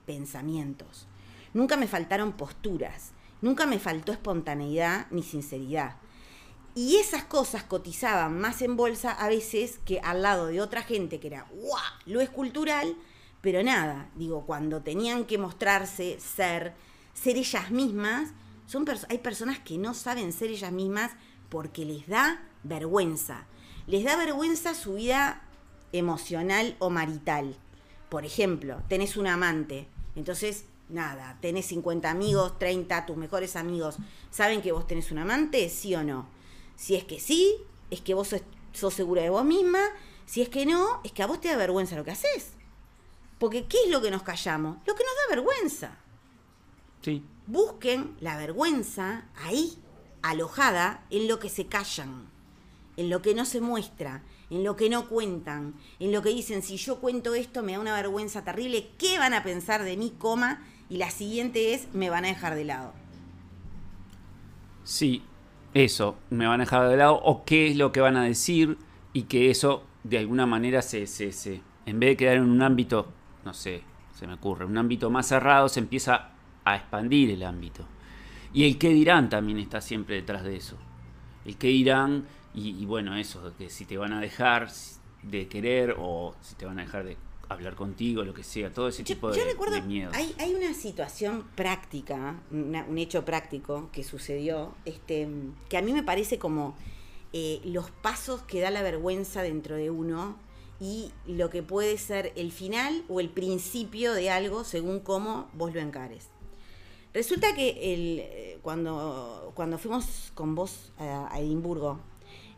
pensamientos, 0.05 1.07
nunca 1.55 1.79
me 1.79 1.89
faltaron 1.89 2.33
posturas, 2.33 3.13
nunca 3.41 3.67
me 3.67 3.79
faltó 3.79 4.13
espontaneidad 4.13 5.07
ni 5.11 5.23
sinceridad. 5.23 5.97
Y 6.75 6.97
esas 6.97 7.25
cosas 7.25 7.65
cotizaban 7.65 8.41
más 8.41 8.63
en 8.63 8.77
bolsa 8.77 9.11
a 9.13 9.29
veces 9.29 9.81
que 9.85 10.01
al 10.01 10.23
lado 10.23 10.47
de 10.47 10.61
otra 10.61 10.83
gente 10.83 11.19
que 11.19 11.27
era, 11.27 11.47
¡guau! 11.53 11.83
Lo 12.07 12.21
es 12.21 12.31
cultural, 12.31 12.97
pero 13.41 13.63
nada, 13.63 14.09
digo, 14.15 14.47
cuando 14.47 14.83
tenían 14.83 15.25
que 15.25 15.39
mostrarse, 15.39 16.19
ser, 16.21 16.75
ser 17.13 17.37
ellas 17.37 17.71
mismas, 17.71 18.31
son 18.67 18.87
hay 19.09 19.19
personas 19.19 19.59
que 19.59 19.79
no 19.79 19.95
saben 19.95 20.33
ser 20.33 20.51
ellas 20.51 20.71
mismas 20.71 21.11
porque 21.49 21.85
les 21.85 22.07
da 22.07 22.41
vergüenza. 22.63 23.47
Les 23.89 24.05
da 24.05 24.17
vergüenza 24.17 24.75
su 24.75 24.95
vida 24.95 25.43
emocional 25.93 26.77
o 26.79 26.89
marital. 26.89 27.57
Por 28.09 28.25
ejemplo, 28.25 28.81
tenés 28.89 29.17
un 29.17 29.27
amante, 29.27 29.89
entonces 30.15 30.67
nada, 30.91 31.39
tenés 31.41 31.67
50 31.67 32.11
amigos, 32.11 32.59
30, 32.59 33.07
tus 33.07 33.17
mejores 33.17 33.57
amigos, 33.57 33.97
¿saben 34.31 34.63
que 34.63 34.73
vos 34.73 34.87
tenés 34.87 35.11
un 35.11 35.19
amante? 35.19 35.69
¿Sí 35.69 35.95
o 35.95 36.03
no? 36.03 36.27
Si 36.77 36.95
es 36.95 37.05
que 37.05 37.21
sí, 37.21 37.57
es 37.91 38.01
que 38.01 38.15
vos 38.15 38.35
sos, 38.73 38.95
segura 38.95 39.23
de 39.23 39.31
vos 39.31 39.45
misma. 39.45 39.81
Si 40.27 40.43
es 40.43 40.49
que 40.49 40.65
no, 40.65 41.01
es 41.05 41.13
que 41.13 41.23
a 41.23 41.27
vos 41.27 41.41
te 41.41 41.49
da 41.49 41.57
vergüenza 41.57 41.97
lo 41.97 42.05
que 42.05 42.13
haces. 42.13 42.53
Porque 43.39 43.67
¿qué 43.67 43.79
es 43.85 43.91
lo 43.91 44.01
que 44.01 44.11
nos 44.11 44.23
callamos? 44.23 44.77
Lo 44.87 44.95
que 44.95 45.05
nos 45.05 45.15
da 45.15 45.35
vergüenza. 45.35 45.99
Sí. 47.03 47.25
Busquen 47.47 48.17
la 48.21 48.37
vergüenza 48.37 49.25
ahí, 49.37 49.77
alojada 50.23 51.05
en 51.11 51.27
lo 51.27 51.39
que 51.39 51.49
se 51.49 51.67
callan, 51.67 52.29
en 52.97 53.11
lo 53.11 53.23
que 53.23 53.35
no 53.35 53.45
se 53.45 53.61
muestra, 53.61 54.23
en 54.51 54.65
lo 54.65 54.77
que 54.77 54.91
no 54.91 55.09
cuentan, 55.09 55.75
en 55.99 56.13
lo 56.13 56.23
que 56.23 56.31
dicen, 56.31 56.63
si 56.63 56.77
yo 56.77 57.01
cuento 57.01 57.35
esto 57.35 57.63
me 57.63 57.73
da 57.73 57.81
una 57.81 57.95
vergüenza 57.95 58.45
terrible, 58.45 58.91
¿qué 58.99 59.19
van 59.19 59.33
a 59.33 59.43
pensar 59.43 59.85
de 59.85 59.97
mí, 59.97 60.15
coma? 60.19 60.67
Y 60.91 60.97
la 60.97 61.11
siguiente 61.11 61.73
es, 61.73 61.89
me 61.95 62.11
van 62.11 62.25
a 62.25 62.29
dejar 62.29 62.57
de 62.57 62.65
lado. 62.65 62.93
Sí, 64.83 65.23
eso, 65.73 66.19
me 66.31 66.49
van 66.49 66.61
a 66.61 66.65
dejar 66.65 66.89
de 66.89 66.97
lado 66.97 67.15
o 67.23 67.45
qué 67.45 67.69
es 67.69 67.77
lo 67.77 67.93
que 67.93 68.01
van 68.01 68.17
a 68.17 68.25
decir 68.25 68.77
y 69.13 69.23
que 69.23 69.51
eso 69.51 69.85
de 70.03 70.19
alguna 70.19 70.47
manera 70.47 70.83
se, 70.83 71.07
se, 71.07 71.31
se, 71.31 71.63
en 71.87 72.01
vez 72.01 72.11
de 72.11 72.17
quedar 72.17 72.37
en 72.39 72.51
un 72.51 72.61
ámbito, 72.61 73.07
no 73.45 73.55
sé, 73.55 73.83
se 74.15 74.27
me 74.27 74.35
ocurre, 74.35 74.65
un 74.65 74.77
ámbito 74.77 75.11
más 75.11 75.29
cerrado, 75.29 75.69
se 75.69 75.79
empieza 75.79 76.31
a 76.65 76.75
expandir 76.75 77.31
el 77.31 77.45
ámbito. 77.45 77.87
Y 78.53 78.65
el 78.65 78.77
qué 78.77 78.89
dirán 78.89 79.29
también 79.29 79.59
está 79.59 79.81
siempre 79.81 80.17
detrás 80.17 80.43
de 80.43 80.57
eso. 80.57 80.77
El 81.45 81.57
qué 81.57 81.69
dirán 81.69 82.27
y, 82.53 82.71
y 82.71 82.85
bueno, 82.85 83.15
eso, 83.15 83.53
que 83.57 83.71
si 83.71 83.85
te 83.85 83.97
van 83.97 84.13
a 84.13 84.21
dejar 84.21 84.69
de 85.23 85.47
querer 85.47 85.95
o 85.99 86.35
si 86.41 86.57
te 86.57 86.67
van 86.67 86.81
a 86.81 86.83
dejar 86.83 87.05
de 87.05 87.17
hablar 87.51 87.75
contigo, 87.75 88.23
lo 88.23 88.33
que 88.33 88.45
sea, 88.45 88.73
todo 88.73 88.89
ese 88.89 89.03
tipo 89.03 89.31
de, 89.31 89.83
miedo. 89.83 90.11
Hay, 90.15 90.35
hay, 90.39 90.55
una 90.55 90.73
situación 90.73 91.45
práctica, 91.57 92.41
un 92.51 92.97
hecho 92.97 93.25
práctico 93.25 93.91
que 93.93 94.05
sucedió, 94.05 94.73
este, 94.85 95.29
que 95.69 95.77
a 95.77 95.83
mí 95.83 95.93
me 95.93 96.05
parece 96.05 96.39
como 96.39 96.77
eh, 97.33 97.61
los 97.65 97.91
pasos 97.91 98.43
que 98.43 98.61
da 98.61 98.71
la 98.71 98.83
vergüenza 98.83 99.43
dentro 99.43 99.75
de 99.75 99.91
uno 99.91 100.37
y 100.81 101.11
lo 101.27 101.51
que 101.51 101.65
puede 101.65 101.99
ser 101.99 102.33
el 102.37 102.53
final 102.53 103.05
o 103.09 103.19
el 103.19 103.29
principio 103.29 104.15
de 104.15 104.31
algo 104.31 104.63
según 104.63 105.01
cómo 105.01 105.51
vos 105.53 105.75
lo 105.75 105.81
encares. 105.81 106.29
Resulta 107.13 107.53
que 107.57 107.95
el, 107.95 108.21
eh, 108.21 108.59
cuando, 108.63 109.51
cuando 109.57 109.77
fuimos 109.77 110.31
con 110.35 110.55
vos 110.55 110.93
a, 110.99 111.37
Edimburgo, 111.41 111.99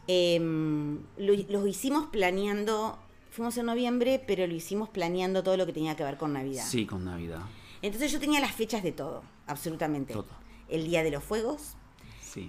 em, 0.06 0.98
lo, 1.16 1.32
lo, 1.48 1.66
hicimos 1.66 2.08
planeando 2.08 2.98
Fuimos 3.32 3.56
en 3.56 3.64
noviembre, 3.64 4.22
pero 4.26 4.46
lo 4.46 4.54
hicimos 4.54 4.90
planeando 4.90 5.42
todo 5.42 5.56
lo 5.56 5.64
que 5.64 5.72
tenía 5.72 5.96
que 5.96 6.04
ver 6.04 6.18
con 6.18 6.34
Navidad. 6.34 6.66
Sí, 6.68 6.84
con 6.84 7.06
Navidad. 7.06 7.40
Entonces 7.80 8.12
yo 8.12 8.20
tenía 8.20 8.40
las 8.40 8.52
fechas 8.52 8.82
de 8.82 8.92
todo, 8.92 9.22
absolutamente. 9.46 10.12
Todo. 10.12 10.26
El 10.68 10.86
día 10.86 11.02
de 11.02 11.10
los 11.10 11.24
fuegos, 11.24 11.76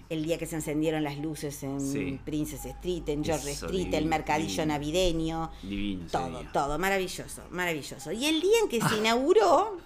el 0.10 0.26
día 0.26 0.38
que 0.38 0.46
se 0.46 0.58
encendieron 0.58 1.02
las 1.02 1.18
luces 1.20 1.64
en 1.64 2.18
Princess 2.26 2.66
Street, 2.66 3.04
en 3.08 3.24
George 3.24 3.52
Street, 3.52 3.94
el 3.94 4.08
mercadillo 4.08 4.66
navideño. 4.66 5.52
Divino. 5.62 6.06
Todo, 6.12 6.44
todo, 6.52 6.78
maravilloso, 6.78 7.44
maravilloso. 7.52 8.12
Y 8.12 8.26
el 8.26 8.42
día 8.42 8.60
en 8.62 8.68
que 8.68 8.82
se 8.82 8.98
inauguró 8.98 9.78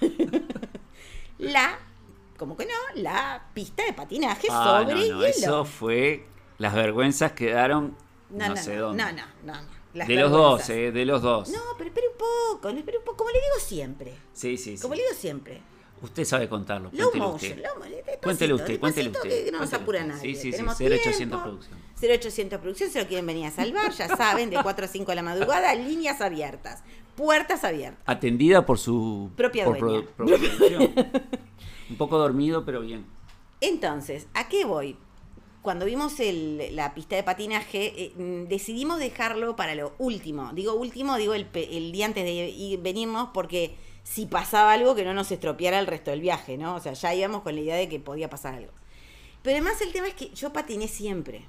la, 1.38 1.80
como 2.36 2.56
que 2.56 2.66
no, 2.66 3.02
la 3.02 3.44
pista 3.52 3.84
de 3.84 3.92
patinaje 3.92 4.46
ah, 4.52 4.84
sobre 4.84 4.94
no, 4.94 5.00
hielo. 5.00 5.24
Eso 5.24 5.64
fue, 5.64 6.26
las 6.58 6.74
vergüenzas 6.74 7.32
quedaron 7.32 7.96
no, 8.30 8.56
sé 8.56 8.76
dónde. 8.76 9.02
No, 9.02 9.10
no, 9.12 9.52
no. 9.52 9.83
De 9.94 10.14
los 10.16 10.30
dos, 10.30 10.68
eh, 10.70 10.92
de 10.92 11.04
los 11.04 11.22
dos. 11.22 11.48
No, 11.50 11.60
pero 11.78 11.88
espera 11.88 12.06
un 12.10 12.18
poco, 12.18 12.68
espera 12.68 12.98
un 12.98 13.04
poco, 13.04 13.16
como 13.18 13.30
le 13.30 13.38
digo 13.38 13.54
siempre. 13.60 14.12
Sí, 14.32 14.56
sí, 14.56 14.76
sí. 14.76 14.82
Como 14.82 14.94
le 14.94 15.02
digo 15.02 15.14
siempre. 15.14 15.62
Usted 16.02 16.24
sabe 16.24 16.48
contarlo. 16.48 16.90
Low 16.92 17.10
cuéntelo 17.10 17.32
motion, 17.32 17.52
usted. 17.52 17.64
Low, 17.64 18.20
cuéntelo 18.22 18.56
usted, 18.56 18.80
cuéntelo 18.80 19.10
usted. 19.10 19.44
Que 19.44 19.52
no 19.52 19.60
nos 19.60 19.72
apura 19.72 20.04
nadie. 20.04 20.34
Sí, 20.34 20.52
sí, 20.52 20.52
sí. 20.52 20.84
0800 20.84 21.42
Producción. 21.42 21.78
0800 22.02 22.60
Producción, 22.60 22.90
se 22.90 23.00
lo 23.00 23.08
quieren 23.08 23.26
venir 23.26 23.46
a 23.46 23.50
salvar, 23.50 23.92
ya 23.92 24.08
saben, 24.16 24.50
de 24.50 24.58
4 24.62 24.84
a 24.84 24.88
5 24.88 25.10
de 25.10 25.14
la 25.14 25.22
madrugada, 25.22 25.74
líneas 25.74 26.20
abiertas, 26.20 26.82
puertas 27.16 27.64
abiertas. 27.64 28.02
Atendida 28.04 28.66
por 28.66 28.78
su 28.78 29.30
propia 29.36 29.64
por 29.64 29.78
dueña. 29.78 30.06
Un 31.90 31.96
poco 31.96 32.18
dormido, 32.18 32.64
pero 32.64 32.80
bien. 32.80 33.06
Entonces, 33.60 34.26
¿a 34.34 34.48
qué 34.48 34.64
voy? 34.64 34.98
Cuando 35.64 35.86
vimos 35.86 36.20
el, 36.20 36.76
la 36.76 36.92
pista 36.92 37.16
de 37.16 37.22
patinaje, 37.22 37.94
eh, 37.96 38.12
mm, 38.14 38.48
decidimos 38.48 38.98
dejarlo 38.98 39.56
para 39.56 39.74
lo 39.74 39.94
último. 39.96 40.52
Digo 40.52 40.74
último, 40.74 41.16
digo 41.16 41.32
el, 41.32 41.48
el 41.54 41.90
día 41.90 42.04
antes 42.04 42.22
de 42.22 42.32
ir, 42.50 42.82
venirnos, 42.82 43.30
porque 43.32 43.74
si 44.02 44.26
pasaba 44.26 44.74
algo 44.74 44.94
que 44.94 45.06
no 45.06 45.14
nos 45.14 45.32
estropeara 45.32 45.78
el 45.78 45.86
resto 45.86 46.10
del 46.10 46.20
viaje, 46.20 46.58
¿no? 46.58 46.74
O 46.74 46.80
sea, 46.80 46.92
ya 46.92 47.14
íbamos 47.14 47.40
con 47.40 47.54
la 47.54 47.62
idea 47.62 47.76
de 47.76 47.88
que 47.88 47.98
podía 47.98 48.28
pasar 48.28 48.52
algo. 48.56 48.72
Pero 49.40 49.56
además 49.56 49.80
el 49.80 49.90
tema 49.90 50.06
es 50.06 50.12
que 50.12 50.28
yo 50.34 50.52
patiné 50.52 50.86
siempre. 50.86 51.46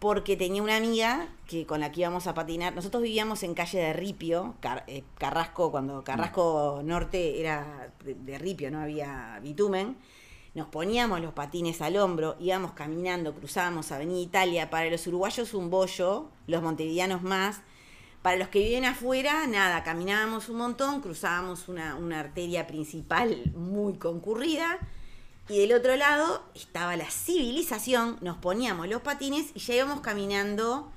Porque 0.00 0.36
tenía 0.36 0.62
una 0.62 0.76
amiga 0.76 1.30
que 1.46 1.64
con 1.64 1.80
la 1.80 1.92
que 1.92 2.02
íbamos 2.02 2.26
a 2.26 2.34
patinar. 2.34 2.74
Nosotros 2.74 3.02
vivíamos 3.02 3.42
en 3.42 3.54
calle 3.54 3.78
de 3.78 3.94
Ripio, 3.94 4.54
eh, 4.86 5.02
Carrasco, 5.16 5.70
cuando 5.70 6.04
Carrasco 6.04 6.82
Norte 6.84 7.40
era 7.40 7.90
de, 8.04 8.38
Ripio, 8.38 8.70
no 8.70 8.80
había 8.80 9.40
bitumen. 9.42 9.96
Nos 10.54 10.68
poníamos 10.68 11.20
los 11.20 11.32
patines 11.32 11.80
al 11.80 11.96
hombro, 11.96 12.36
íbamos 12.38 12.72
caminando, 12.72 13.34
cruzábamos 13.34 13.90
Avenida 13.92 14.20
Italia. 14.20 14.70
Para 14.70 14.88
los 14.88 15.06
uruguayos 15.06 15.52
un 15.54 15.70
bollo, 15.70 16.30
los 16.46 16.62
montevideanos 16.62 17.22
más 17.22 17.60
para 18.24 18.38
los 18.38 18.48
que 18.48 18.60
viven 18.60 18.86
afuera, 18.86 19.46
nada, 19.46 19.82
caminábamos 19.82 20.48
un 20.48 20.56
montón, 20.56 21.02
cruzábamos 21.02 21.68
una, 21.68 22.18
arteria 22.18 22.66
principal 22.66 23.52
muy 23.54 23.98
concurrida 23.98 24.78
y 25.46 25.58
del 25.58 25.74
otro 25.74 25.94
lado 25.94 26.42
estaba 26.54 26.96
la 26.96 27.10
civilización, 27.10 28.16
nos 28.22 28.38
poníamos 28.38 28.88
los 28.88 29.02
patines 29.02 29.50
y 29.52 29.58
ya 29.58 29.74
íbamos 29.74 30.00
caminando 30.00 30.90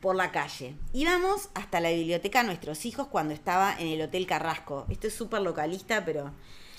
por 0.00 0.16
la 0.16 0.32
calle. 0.32 0.74
Íbamos 0.94 1.50
hasta 1.52 1.78
la 1.78 1.90
biblioteca 1.90 2.42
nuestros 2.42 2.86
hijos 2.86 3.06
cuando 3.08 3.34
estaba 3.34 3.78
en 3.78 3.88
el 3.88 4.00
Hotel 4.00 4.26
Carrasco. 4.26 4.86
Esto 4.88 5.08
es 5.08 5.14
súper 5.14 5.42
localista, 5.42 6.06
pero... 6.06 6.32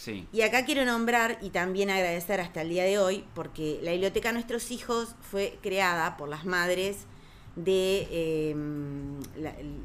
Sí. 0.03 0.27
Y 0.33 0.41
acá 0.41 0.65
quiero 0.65 0.83
nombrar 0.83 1.37
y 1.41 1.49
también 1.51 1.89
agradecer 1.89 2.41
hasta 2.41 2.61
el 2.61 2.67
día 2.67 2.83
de 2.83 2.99
hoy, 2.99 3.23
porque 3.33 3.79
la 3.81 3.91
biblioteca 3.91 4.33
Nuestros 4.33 4.69
Hijos 4.69 5.15
fue 5.21 5.57
creada 5.61 6.17
por 6.17 6.27
las 6.27 6.43
madres 6.45 7.05
de, 7.55 8.49
em, 8.49 9.21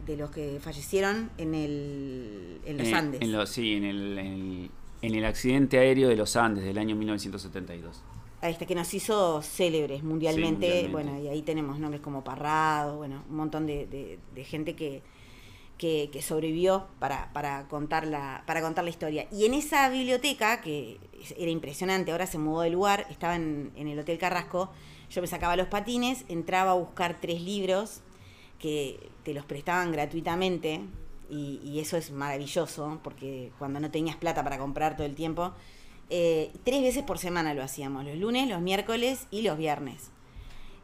de 0.04 0.16
los 0.16 0.30
que 0.30 0.58
fallecieron 0.60 1.30
en, 1.38 1.54
el, 1.54 2.60
en 2.64 2.78
los 2.78 2.92
Andes. 2.92 3.20
En 3.20 3.46
sí, 3.46 3.74
en 3.74 3.84
el, 3.84 4.70
en 5.02 5.14
el, 5.14 5.24
accidente 5.24 5.78
aéreo 5.78 6.08
de 6.08 6.16
los 6.16 6.34
Andes 6.34 6.64
del 6.64 6.78
año 6.78 6.96
1972. 6.96 8.02
Ahí 8.40 8.52
está, 8.52 8.66
que 8.66 8.74
nos 8.74 8.92
hizo 8.94 9.40
célebres 9.42 10.02
mundialmente. 10.02 10.88
Bueno, 10.90 11.16
y 11.20 11.28
ahí 11.28 11.42
tenemos 11.42 11.78
nombres 11.78 12.00
como 12.00 12.24
Parrado, 12.24 12.96
bueno, 12.96 13.22
un 13.30 13.36
montón 13.36 13.66
de, 13.66 14.18
gente 14.46 14.74
que, 14.74 15.02
que, 15.78 16.10
sobrevivió 16.22 16.88
para, 16.98 17.32
para, 17.32 17.68
contar 17.68 18.06
la, 18.06 18.42
para 18.46 18.60
contar 18.60 18.84
la 18.84 18.90
historia. 18.90 19.28
Y 19.32 19.46
en 19.46 19.54
esa 19.54 19.88
biblioteca, 19.88 20.60
que 20.60 20.98
era 21.38 21.50
impresionante, 21.50 22.10
ahora 22.10 22.26
se 22.26 22.38
mudó 22.38 22.62
de 22.62 22.70
lugar, 22.70 23.06
estaba 23.10 23.36
en, 23.36 23.72
en 23.76 23.88
el 23.88 23.98
Hotel 23.98 24.18
Carrasco, 24.18 24.70
yo 25.10 25.22
me 25.22 25.28
sacaba 25.28 25.56
los 25.56 25.68
patines, 25.68 26.24
entraba 26.28 26.72
a 26.72 26.74
buscar 26.74 27.20
tres 27.20 27.40
libros 27.40 28.02
que 28.58 29.10
te 29.22 29.32
los 29.32 29.44
prestaban 29.44 29.92
gratuitamente 29.92 30.82
y, 31.30 31.78
eso 31.78 31.96
es 31.96 32.10
maravilloso 32.10 33.00
porque 33.02 33.52
cuando 33.58 33.80
no 33.80 33.90
tenías 33.90 34.16
plata 34.16 34.42
para 34.42 34.58
comprar 34.58 34.96
todo 34.96 35.06
el 35.06 35.14
tiempo, 35.14 35.52
eh, 36.10 36.50
tres 36.64 36.82
veces 36.82 37.04
por 37.04 37.18
semana 37.18 37.54
lo 37.54 37.62
hacíamos, 37.62 38.04
los 38.04 38.16
lunes, 38.16 38.48
los 38.48 38.60
miércoles 38.60 39.26
y 39.30 39.42
los 39.42 39.56
viernes. 39.58 40.10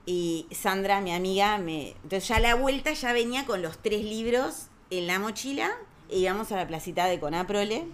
Y 0.07 0.47
Sandra, 0.51 1.01
mi 1.01 1.13
amiga, 1.13 1.57
me... 1.57 1.95
Entonces 2.03 2.29
ya 2.29 2.37
a 2.37 2.41
la 2.41 2.55
vuelta 2.55 2.93
ya 2.93 3.13
venía 3.13 3.47
con 3.47 3.63
los 3.63 3.79
tres 3.79 4.05
libros 4.05 4.69
en 4.91 5.07
la 5.07 5.19
mochila 5.19 5.71
e 6.09 6.19
íbamos 6.19 6.51
a 6.53 6.57
la 6.57 6.67
placita 6.67 7.07
de 7.07 7.19
Conaprole. 7.21 7.85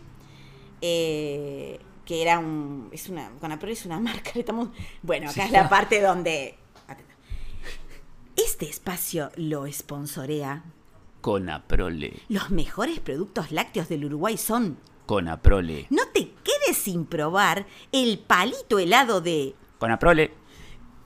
Eh, 0.82 1.80
que 2.04 2.22
era 2.22 2.38
un. 2.38 2.88
Es 2.92 3.08
una. 3.08 3.30
Conaprole 3.40 3.72
es 3.72 3.86
una 3.86 4.00
marca. 4.00 4.32
Estamos, 4.34 4.70
bueno, 5.02 5.30
acá 5.30 5.44
es 5.44 5.52
la 5.52 5.68
parte 5.68 6.00
donde. 6.00 6.56
Este 8.36 8.68
espacio 8.68 9.30
lo 9.36 9.70
sponsorea. 9.70 10.64
Conaprole. 11.20 12.14
Los 12.28 12.50
mejores 12.50 12.98
productos 13.00 13.52
lácteos 13.52 13.88
del 13.88 14.06
Uruguay 14.06 14.38
son. 14.38 14.78
Conaprole. 15.06 15.86
No 15.90 16.02
te 16.08 16.32
quedes 16.42 16.76
sin 16.76 17.04
probar 17.04 17.66
el 17.92 18.18
palito 18.18 18.78
helado 18.78 19.20
de. 19.20 19.54
Conaprole. 19.78 20.32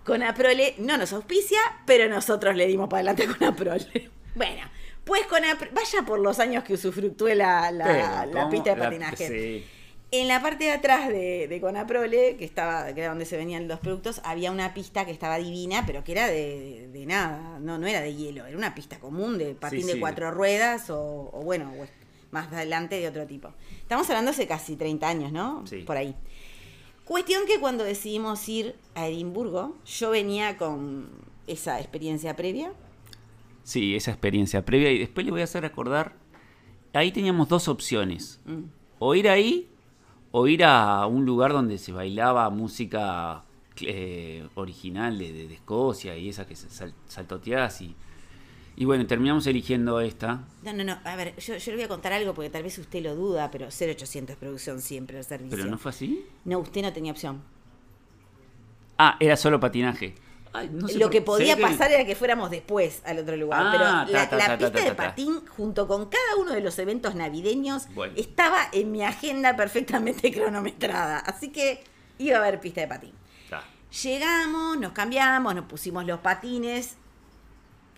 Conaprole 0.05 0.75
no 0.79 0.97
nos 0.97 1.12
auspicia, 1.12 1.59
pero 1.87 2.09
nosotros 2.09 2.55
le 2.55 2.67
dimos 2.67 2.88
para 2.88 3.11
adelante 3.11 3.25
a 3.25 3.37
Conaprole. 3.37 4.11
Bueno, 4.35 4.62
pues 5.04 5.26
Conaprole. 5.26 5.73
Vaya 5.75 6.02
por 6.06 6.18
los 6.18 6.38
años 6.38 6.64
que 6.64 6.75
usufructúe 6.75 7.34
la, 7.34 7.70
la, 7.70 8.49
pista 8.50 8.75
de 8.75 8.76
patinaje. 8.80 9.28
sí. 9.28 9.64
En 10.11 10.28
la 10.28 10.40
parte 10.40 10.64
de 10.64 10.70
atrás 10.70 11.08
de, 11.08 11.58
Conaprole, 11.61 12.37
que 12.37 12.44
estaba, 12.44 12.94
que 12.94 13.00
era 13.00 13.08
donde 13.08 13.25
se 13.25 13.37
venían 13.37 13.66
los 13.66 13.80
productos, 13.80 14.20
había 14.23 14.52
una 14.52 14.73
pista 14.73 15.04
que 15.04 15.11
estaba 15.11 15.38
divina, 15.38 15.82
pero 15.87 16.04
que 16.04 16.12
era 16.12 16.28
de, 16.28 17.04
nada, 17.04 17.58
no, 17.58 17.78
no 17.78 17.88
era 17.88 18.00
de 18.00 18.14
hielo, 18.14 18.46
era 18.46 18.56
una 18.56 18.76
pista 18.76 19.00
común 19.00 19.38
de 19.38 19.56
patín 19.56 19.88
de 19.88 19.99
cuatro 19.99 20.30
ruedas 20.30 20.88
o, 20.88 21.40
bueno, 21.42 21.73
más 22.30 22.52
adelante 22.52 23.00
de 23.00 23.08
otro 23.08 23.26
tipo. 23.26 23.52
Estamos 23.80 24.08
hablando 24.08 24.30
hace 24.30 24.46
casi 24.46 24.76
30 24.76 25.08
años, 25.08 25.32
¿no? 25.32 25.66
Sí. 25.66 25.78
Por 25.78 25.96
ahí. 25.96 26.14
Cuestión 27.04 27.44
que 27.46 27.58
cuando 27.58 27.82
decidimos 27.82 28.49
ir 28.49 28.76
a 28.94 29.08
Edimburgo, 29.08 29.76
yo 29.84 30.11
venía 30.11 30.56
con 30.56 31.08
esa 31.49 31.80
experiencia 31.80 32.37
previa. 32.37 32.73
Sí, 33.64 33.97
esa 33.97 34.12
experiencia 34.12 34.64
previa. 34.64 34.92
Y 34.92 34.99
después 34.99 35.25
le 35.26 35.33
voy 35.33 35.40
a 35.40 35.44
hacer 35.44 35.62
recordar, 35.62 36.14
ahí 36.92 37.11
teníamos 37.11 37.49
dos 37.49 37.66
opciones. 37.66 38.40
Mm. 38.44 38.64
O 39.00 39.14
ir 39.14 39.28
ahí 39.28 39.68
o 40.30 40.47
ir 40.47 40.64
a 40.64 41.06
un 41.06 41.25
lugar 41.25 41.52
donde 41.52 41.78
se 41.78 41.92
bailaba 41.92 42.49
música 42.50 43.44
eh, 43.80 44.47
original 44.54 45.18
de, 45.18 45.52
Escocia 45.52 46.16
y 46.16 46.28
esa 46.28 46.47
que 46.47 46.56
sal, 46.56 46.92
saltoteas 47.06 47.80
y, 47.80 47.94
y 48.76 48.85
bueno, 48.85 49.06
terminamos 49.06 49.47
eligiendo 49.47 50.00
esta. 50.00 50.44
No, 50.62 50.73
no, 50.73 50.85
no, 50.85 50.99
a 51.04 51.16
ver, 51.16 51.37
yo, 51.38 51.54
le 51.54 51.75
voy 51.75 51.85
a 51.85 51.88
contar 51.88 52.12
algo 52.12 52.35
porque 52.35 52.50
tal 52.50 52.64
vez 52.64 52.76
usted 52.78 53.02
lo 53.02 53.14
duda, 53.14 53.50
pero 53.50 53.68
0800 53.68 54.37
producción 54.37 54.80
siempre 54.80 55.18
el 55.18 55.25
servicio. 55.25 55.56
¿Pero 55.56 55.71
no 55.71 55.78
fue 55.78 55.90
así? 55.90 56.26
No, 56.44 56.59
usted 56.59 56.83
no 56.83 56.92
tenía 56.92 57.12
opción. 57.12 57.40
Ah, 58.99 59.16
era 59.21 59.37
solo 59.37 59.59
patinaje 59.61 60.14
lo 60.96 61.11
que 61.11 61.20
podía 61.20 61.56
pasar 61.56 61.90
era 61.90 62.04
que 62.04 62.14
fuéramos 62.14 62.50
después 62.50 63.02
al 63.04 63.18
otro 63.18 63.37
lugar. 63.37 63.61
Ah, 63.62 64.04
pero 64.06 64.38
la, 64.38 64.58
pista 64.58 64.84
de 64.84 64.94
patín, 64.94 65.44
junto 65.46 65.88
con 65.88 66.06
cada 66.06 66.37
uno 66.38 66.52
de 66.52 66.61
los 66.61 66.78
eventos 66.78 67.14
navideños, 67.14 67.88
estaba 68.16 68.68
en 68.73 68.92
mi 68.92 69.02
agenda 69.02 69.56
perfectamente 69.56 70.32
cronometrada. 70.34 71.18
Así 71.18 71.50
que 71.50 71.82
iba 72.18 72.37
a 72.37 72.40
haber 72.40 72.61
pista 72.61 72.80
de 72.80 72.88
patín. 72.88 73.12
Llegamos, 74.02 74.76
nos 74.78 74.90
cambiamos, 74.90 75.54
nos 75.54 75.66
pusimos 75.66 76.04
los 76.04 76.18
patines 76.18 76.96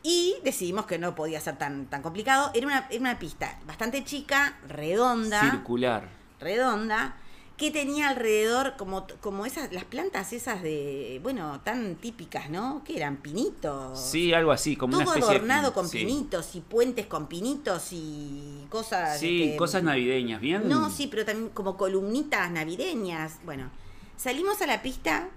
y 0.03 0.37
decidimos 0.45 0.85
que 0.85 0.99
no 0.99 1.15
podía 1.15 1.41
ser 1.41 1.57
tan, 1.57 1.87
tan 1.87 2.03
complicado. 2.03 2.51
Era 2.53 2.67
una, 2.67 2.87
era 2.91 3.01
una 3.01 3.19
pista 3.19 3.59
bastante 3.67 4.05
chica, 4.05 4.59
redonda. 4.69 5.51
Circular. 5.51 6.09
Redonda 6.39 7.17
que 7.57 7.71
tenía 7.71 8.11
alrededor 8.11 8.75
como, 8.77 9.07
como 9.21 9.47
esas, 9.47 9.73
las 9.73 9.85
plantas 9.85 10.33
esas 10.33 10.63
de, 10.63 11.21
bueno, 11.23 11.61
tan 11.65 11.97
típicas, 11.97 12.51
¿no? 12.51 12.83
Que 12.85 12.97
eran 12.97 13.17
pinitos. 13.17 13.99
Sí, 13.99 14.35
algo 14.35 14.53
así, 14.53 14.77
como 14.77 14.93
Todo 14.93 15.03
una 15.03 15.11
especie 15.11 15.37
adornado 15.37 15.73
con 15.73 15.89
pinitos 15.89 16.55
y 16.55 16.61
puentes 16.61 17.07
con 17.07 17.27
pinitos 17.29 17.89
y 17.93 18.67
cosas. 18.69 19.19
Sí, 19.19 19.55
cosas 19.57 19.83
navideñas, 19.83 20.41
bien. 20.41 20.69
No, 20.69 20.91
sí, 20.91 21.07
pero 21.07 21.25
también 21.25 21.49
como 21.51 21.79
columnitas 21.79 22.51
navideñas. 22.51 23.39
Bueno, 23.47 23.71
salimos 24.19 24.61
a 24.61 24.67
la 24.67 24.83
pista 24.83 25.29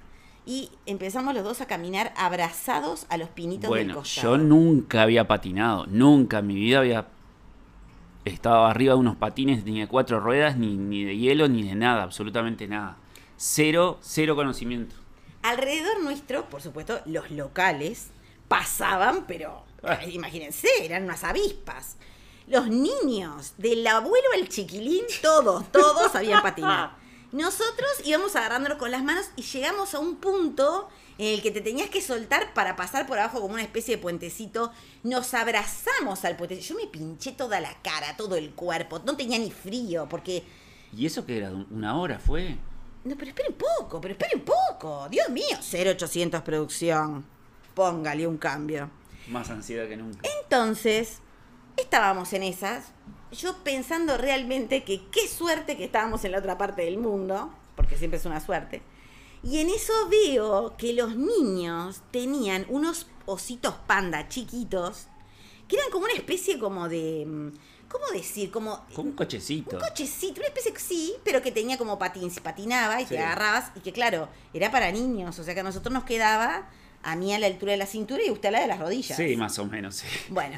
y 0.46 0.72
empezamos 0.86 1.34
los 1.34 1.44
dos 1.44 1.62
a 1.62 1.68
caminar 1.68 2.14
abrazados 2.18 3.06
a 3.10 3.18
los 3.18 3.30
pinitos 3.30 3.74
del 3.74 3.94
costado. 3.94 4.36
Yo 4.36 4.44
nunca 4.44 5.04
había 5.04 5.26
patinado, 5.26 5.86
nunca 5.86 6.40
en 6.40 6.48
mi 6.48 6.56
vida 6.56 6.80
había 6.80 7.08
estaba 8.32 8.70
arriba 8.70 8.94
de 8.94 9.00
unos 9.00 9.16
patines, 9.16 9.64
tenía 9.64 9.88
cuatro 9.88 10.20
ruedas, 10.20 10.58
ni, 10.58 10.76
ni 10.78 11.04
de 11.04 11.18
hielo, 11.18 11.48
ni 11.48 11.64
de 11.64 11.76
nada, 11.76 12.04
absolutamente 12.04 12.68
nada. 12.68 12.98
Cero, 13.38 14.00
cero 14.02 14.36
conocimiento. 14.36 14.96
Alrededor 15.44 16.02
nuestro, 16.02 16.50
por 16.50 16.62
supuesto, 16.62 17.00
los 17.06 17.32
locales 17.32 18.08
pasaban, 18.48 19.26
pero 19.28 19.64
Ah. 19.82 20.00
imagínense, 20.06 20.68
eran 20.82 21.04
unas 21.06 21.24
avispas. 21.24 21.96
Los 22.48 22.68
niños, 22.68 23.54
del 23.58 23.86
abuelo 23.88 24.28
al 24.36 24.50
chiquilín, 24.50 25.06
todos, 25.22 25.72
todos 25.72 26.12
sabían 26.12 26.42
patinar. 26.42 26.98
Nosotros 27.32 27.90
íbamos 28.06 28.36
agarrándonos 28.36 28.78
con 28.80 28.92
las 28.92 29.04
manos 29.04 29.28
y 29.36 29.44
llegamos 29.44 29.94
a 29.94 30.00
un 30.00 30.16
punto 30.16 30.90
en 31.20 31.34
el 31.34 31.42
que 31.42 31.52
te 31.52 31.60
tenías 31.60 31.90
que 31.90 32.02
soltar 32.02 32.54
para 32.54 32.78
pasar 32.78 33.06
por 33.06 33.20
abajo 33.20 33.42
como 33.42 33.54
una 33.54 33.62
especie 33.62 33.98
de 33.98 34.02
puentecito. 34.02 34.72
Nos 35.04 35.34
abrazamos 35.34 36.24
al 36.24 36.38
puentecito. 36.38 36.74
Yo 36.74 36.80
me 36.80 36.88
pinché 36.88 37.34
toda 37.34 37.60
la 37.60 37.74
cara, 37.82 38.16
todo 38.16 38.38
el 38.38 38.52
cuerpo. 38.52 39.00
No 39.00 39.18
tenía 39.18 39.38
ni 39.38 39.52
frío 39.52 40.08
porque... 40.10 40.44
¿Y 40.96 41.06
eso 41.06 41.26
que 41.26 41.38
era? 41.38 41.52
¿Una 41.52 42.00
hora 42.00 42.20
fue? 42.20 42.56
No, 43.04 43.18
pero 43.18 43.32
esperen 43.32 43.54
poco, 43.54 44.00
pero 44.00 44.14
esperen 44.14 44.46
poco. 44.46 45.10
Dios 45.10 45.28
mío, 45.30 45.58
0800 45.62 46.42
producción. 46.42 47.26
Póngale 47.74 48.26
un 48.26 48.38
cambio. 48.38 48.90
Más 49.28 49.50
ansiedad 49.50 49.90
que 49.90 49.98
nunca. 49.98 50.22
Entonces, 50.42 51.20
estábamos 51.76 52.32
en 52.32 52.44
esas, 52.44 52.94
yo 53.34 53.58
pensando 53.66 54.18
realmente 54.18 54.86
que 54.86 55.06
qué 55.12 55.28
suerte 55.28 55.76
que 55.76 55.84
estábamos 55.84 56.24
en 56.24 56.32
la 56.32 56.40
otra 56.40 56.58
parte 56.58 56.84
del 56.84 56.98
mundo, 56.98 57.54
porque 57.76 57.98
siempre 57.98 58.20
es 58.20 58.26
una 58.26 58.40
suerte. 58.40 58.82
Y 59.44 59.60
en 59.60 59.70
eso 59.70 59.94
veo 60.10 60.76
que 60.78 60.94
los 60.94 61.16
niños 61.16 62.02
tenían 62.12 62.66
unos 62.70 63.08
ositos 63.26 63.74
panda 63.88 64.28
chiquitos, 64.28 65.08
que 65.68 65.78
eran 65.78 65.90
como 65.92 66.06
una 66.06 66.14
especie 66.14 66.60
como 66.60 66.90
de... 66.90 67.26
mm, 67.26 67.50
¿Cómo 67.90 68.06
decir? 68.14 68.52
Como... 68.52 68.86
Como 68.94 69.10
un 69.10 69.16
cochecito. 69.16 69.78
Un 69.78 69.82
cochecito, 69.82 70.42
una 70.42 70.48
especie 70.48 70.74
sí, 70.78 71.16
pero 71.24 71.42
que 71.42 71.52
tenía 71.52 71.76
como 71.78 71.98
patín, 71.98 72.30
si 72.30 72.40
patinaba 72.40 73.02
y 73.02 73.06
Sí. 73.06 73.10
te 73.16 73.20
agarrabas, 73.20 73.72
y 73.76 73.80
que 73.80 73.92
claro, 73.92 74.30
era 74.54 74.70
para 74.72 74.92
niños, 74.92 75.40
o 75.40 75.44
sea 75.44 75.56
que 75.56 75.62
a 75.62 75.64
nosotros 75.64 75.92
nos 75.92 76.04
quedaba 76.04 76.70
a 77.04 77.16
mí 77.16 77.34
a 77.34 77.40
la 77.40 77.48
altura 77.48 77.72
de 77.74 77.78
la 77.78 77.86
cintura 77.86 78.22
y 78.26 78.30
usted 78.30 78.50
a 78.50 78.52
la 78.52 78.60
de 78.62 78.68
las 78.68 78.80
rodillas. 78.80 79.18
Sí, 79.18 79.36
más 79.38 79.58
o 79.60 79.66
menos, 79.66 79.96
sí. 79.96 80.08
Bueno, 80.30 80.58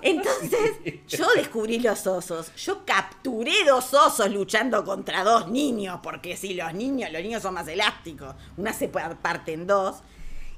entonces 0.00 0.72
yo 1.08 1.26
descubrí 1.36 1.78
los 1.80 2.06
osos. 2.06 2.54
Yo 2.56 2.84
capturé 2.84 3.52
dos 3.66 3.92
osos 3.94 4.30
luchando 4.30 4.84
contra 4.84 5.22
dos 5.24 5.48
niños, 5.50 6.00
porque 6.02 6.36
si 6.36 6.54
los 6.54 6.72
niños, 6.74 7.10
los 7.12 7.22
niños 7.22 7.42
son 7.42 7.54
más 7.54 7.68
elásticos, 7.68 8.34
una 8.56 8.72
se 8.72 8.88
pa- 8.88 9.16
parte 9.20 9.52
en 9.52 9.66
dos. 9.66 9.96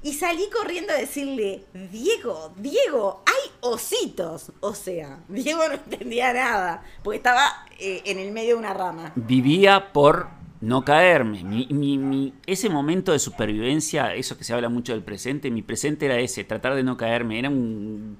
Y 0.03 0.13
salí 0.13 0.47
corriendo 0.51 0.93
a 0.93 0.97
decirle, 0.97 1.65
Diego, 1.91 2.53
Diego, 2.57 3.23
hay 3.25 3.51
ositos. 3.61 4.51
O 4.59 4.75
sea, 4.75 5.19
Diego 5.27 5.67
no 5.67 5.73
entendía 5.73 6.31
nada, 6.31 6.83
porque 7.03 7.17
estaba 7.17 7.65
eh, 7.79 8.03
en 8.05 8.19
el 8.19 8.31
medio 8.31 8.49
de 8.49 8.59
una 8.59 8.73
rama. 8.75 9.13
Vivía 9.15 9.91
por 9.93 10.27
no 10.61 10.83
caerme. 10.85 11.43
Mi, 11.43 11.67
mi- 11.69 11.97
mi- 11.97 12.33
ese 12.45 12.69
momento 12.69 13.11
de 13.11 13.19
supervivencia, 13.19 14.13
eso 14.15 14.37
que 14.37 14.43
se 14.43 14.53
habla 14.53 14.69
mucho 14.69 14.93
del 14.93 15.03
presente, 15.03 15.51
mi 15.51 15.61
presente 15.61 16.05
era 16.05 16.17
ese, 16.19 16.43
tratar 16.43 16.75
de 16.75 16.83
no 16.83 16.97
caerme. 16.97 17.37
Era 17.39 17.49
un, 17.49 18.17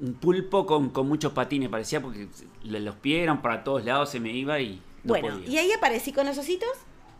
un 0.00 0.14
pulpo 0.14 0.66
con, 0.66 0.90
con 0.90 1.06
muchos 1.08 1.32
patines, 1.32 1.68
parecía 1.68 2.00
porque 2.02 2.28
los 2.64 2.96
pies 2.96 3.22
eran 3.22 3.42
para 3.42 3.62
todos 3.64 3.84
lados, 3.84 4.10
se 4.10 4.20
me 4.20 4.32
iba 4.32 4.58
y 4.60 4.82
no 5.04 5.10
bueno, 5.14 5.28
podía. 5.30 5.48
y 5.48 5.58
ahí 5.58 5.72
aparecí 5.72 6.12
con 6.12 6.26
los 6.26 6.36
ositos. 6.38 6.70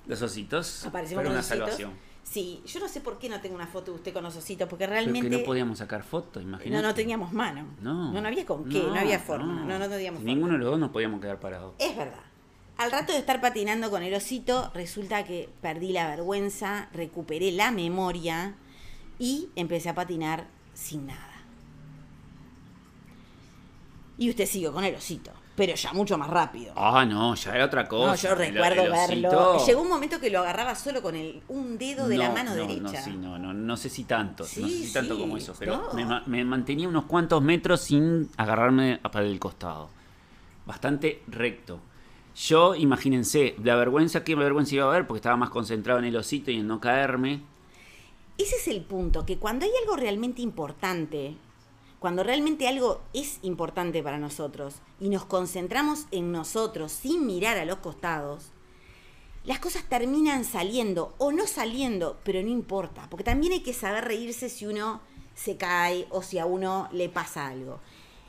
Los 0.06 0.20
ositos 0.20 0.84
Aparecimos 0.84 1.22
con 1.22 1.32
una 1.32 1.38
los 1.40 1.46
ositos. 1.50 1.66
salvación. 1.70 1.92
Sí, 2.24 2.62
yo 2.66 2.80
no 2.80 2.88
sé 2.88 3.00
por 3.02 3.18
qué 3.18 3.28
no 3.28 3.40
tengo 3.40 3.54
una 3.54 3.66
foto 3.66 3.90
de 3.92 3.98
usted 3.98 4.12
con 4.14 4.24
los 4.24 4.34
ositos, 4.34 4.66
porque 4.68 4.86
realmente... 4.86 5.28
que 5.30 5.38
no 5.38 5.44
podíamos 5.44 5.78
sacar 5.78 6.02
fotos, 6.02 6.42
imagínate. 6.42 6.70
No, 6.82 6.88
no 6.88 6.94
teníamos 6.94 7.32
mano. 7.32 7.66
No. 7.82 8.12
No, 8.12 8.20
no 8.20 8.26
había 8.28 8.44
con 8.46 8.64
qué, 8.68 8.82
no, 8.82 8.94
había 8.94 9.18
forma. 9.18 9.62
No, 9.64 9.78
no, 9.78 9.88
teníamos 9.88 10.20
forma. 10.20 10.32
Ninguno 10.34 10.54
de 10.54 10.58
los 10.60 10.70
dos 10.70 10.78
nos 10.80 10.90
podíamos 10.90 11.20
quedar 11.20 11.38
parados. 11.38 11.74
Es 11.78 11.94
verdad. 11.96 12.20
Al 12.76 12.90
rato 12.90 13.12
de 13.12 13.18
estar 13.18 13.40
patinando 13.40 13.88
con 13.90 14.02
el 14.02 14.12
osito, 14.14 14.70
resulta 14.74 15.24
que 15.24 15.48
perdí 15.62 15.92
la 15.92 16.08
vergüenza, 16.08 16.88
recuperé 16.92 17.52
la 17.52 17.70
memoria 17.70 18.54
y 19.18 19.48
empecé 19.54 19.90
a 19.90 19.94
patinar 19.94 20.46
sin 20.74 21.06
nada. 21.06 21.30
Y 24.18 24.28
usted 24.30 24.46
siguió 24.46 24.72
con 24.72 24.84
el 24.84 24.94
osito, 24.94 25.30
pero 25.56 25.74
ya 25.74 25.92
mucho 25.92 26.18
más 26.18 26.28
rápido. 26.30 26.72
Ah, 26.76 27.04
no, 27.04 27.34
ya 27.36 27.54
era 27.54 27.64
otra 27.66 27.86
cosa. 27.88 28.06
No, 28.06 28.14
yo 28.16 28.34
recuerdo 28.34 28.84
el 28.84 28.90
verlo. 28.90 29.64
Llegó 29.66 29.82
un 29.82 29.88
momento 29.88 30.18
que 30.20 30.30
lo 30.30 30.40
agarraba 30.40 30.74
solo 30.74 31.00
con 31.00 31.14
el, 31.14 31.42
un 31.48 31.78
dedo 31.78 32.08
de 32.08 32.18
la 32.18 32.28
No, 32.28 32.34
mano 32.34 32.54
no, 32.54 32.66
derecha. 32.66 32.80
No, 32.80 33.04
sí, 33.04 33.10
no, 33.16 33.38
no, 33.38 33.52
no 33.54 33.76
sé 33.76 33.88
si 33.88 34.02
tanto, 34.04 34.42
no 34.42 34.48
sé 34.48 34.68
si 34.68 34.92
tanto 34.92 35.14
sí, 35.14 35.20
como 35.20 35.36
eso, 35.36 35.54
pero 35.58 35.90
me, 35.94 36.04
ma- 36.04 36.22
me 36.26 36.44
mantenía 36.44 36.88
unos 36.88 37.04
cuantos 37.04 37.40
metros 37.42 37.80
sin 37.82 38.28
agarrarme 38.36 38.98
para 38.98 39.24
el 39.26 39.38
costado. 39.38 39.90
Bastante 40.66 41.22
recto. 41.28 41.80
Yo, 42.36 42.74
imagínense, 42.74 43.54
la 43.62 43.76
vergüenza, 43.76 44.24
¿qué 44.24 44.34
vergüenza 44.34 44.74
iba 44.74 44.84
a 44.84 44.88
haber? 44.88 45.06
Porque 45.06 45.18
estaba 45.18 45.36
más 45.36 45.50
concentrado 45.50 46.00
en 46.00 46.06
el 46.06 46.16
osito 46.16 46.50
y 46.50 46.56
en 46.56 46.66
no 46.66 46.80
caerme. 46.80 47.42
Ese 48.38 48.56
es 48.56 48.66
el 48.68 48.82
punto, 48.82 49.24
que 49.24 49.38
cuando 49.38 49.64
hay 49.64 49.70
algo 49.82 49.94
realmente 49.94 50.42
importante, 50.42 51.36
cuando 52.00 52.24
realmente 52.24 52.66
algo 52.66 53.00
es 53.12 53.38
importante 53.42 54.02
para 54.02 54.18
nosotros 54.18 54.74
y 55.00 55.08
nos 55.08 55.24
concentramos 55.24 56.06
en 56.10 56.32
nosotros 56.32 56.90
sin 56.90 57.26
mirar 57.26 57.56
a 57.56 57.64
los 57.64 57.76
costados, 57.76 58.50
las 59.44 59.60
cosas 59.60 59.84
terminan 59.88 60.44
saliendo 60.44 61.14
o 61.18 61.30
no 61.30 61.46
saliendo, 61.46 62.18
pero 62.24 62.42
no 62.42 62.48
importa, 62.48 63.06
porque 63.08 63.24
también 63.24 63.52
hay 63.52 63.60
que 63.60 63.74
saber 63.74 64.04
reírse 64.04 64.48
si 64.48 64.66
uno 64.66 65.00
se 65.34 65.56
cae 65.56 66.06
o 66.10 66.22
si 66.22 66.38
a 66.38 66.46
uno 66.46 66.88
le 66.92 67.08
pasa 67.08 67.46
algo. 67.46 67.78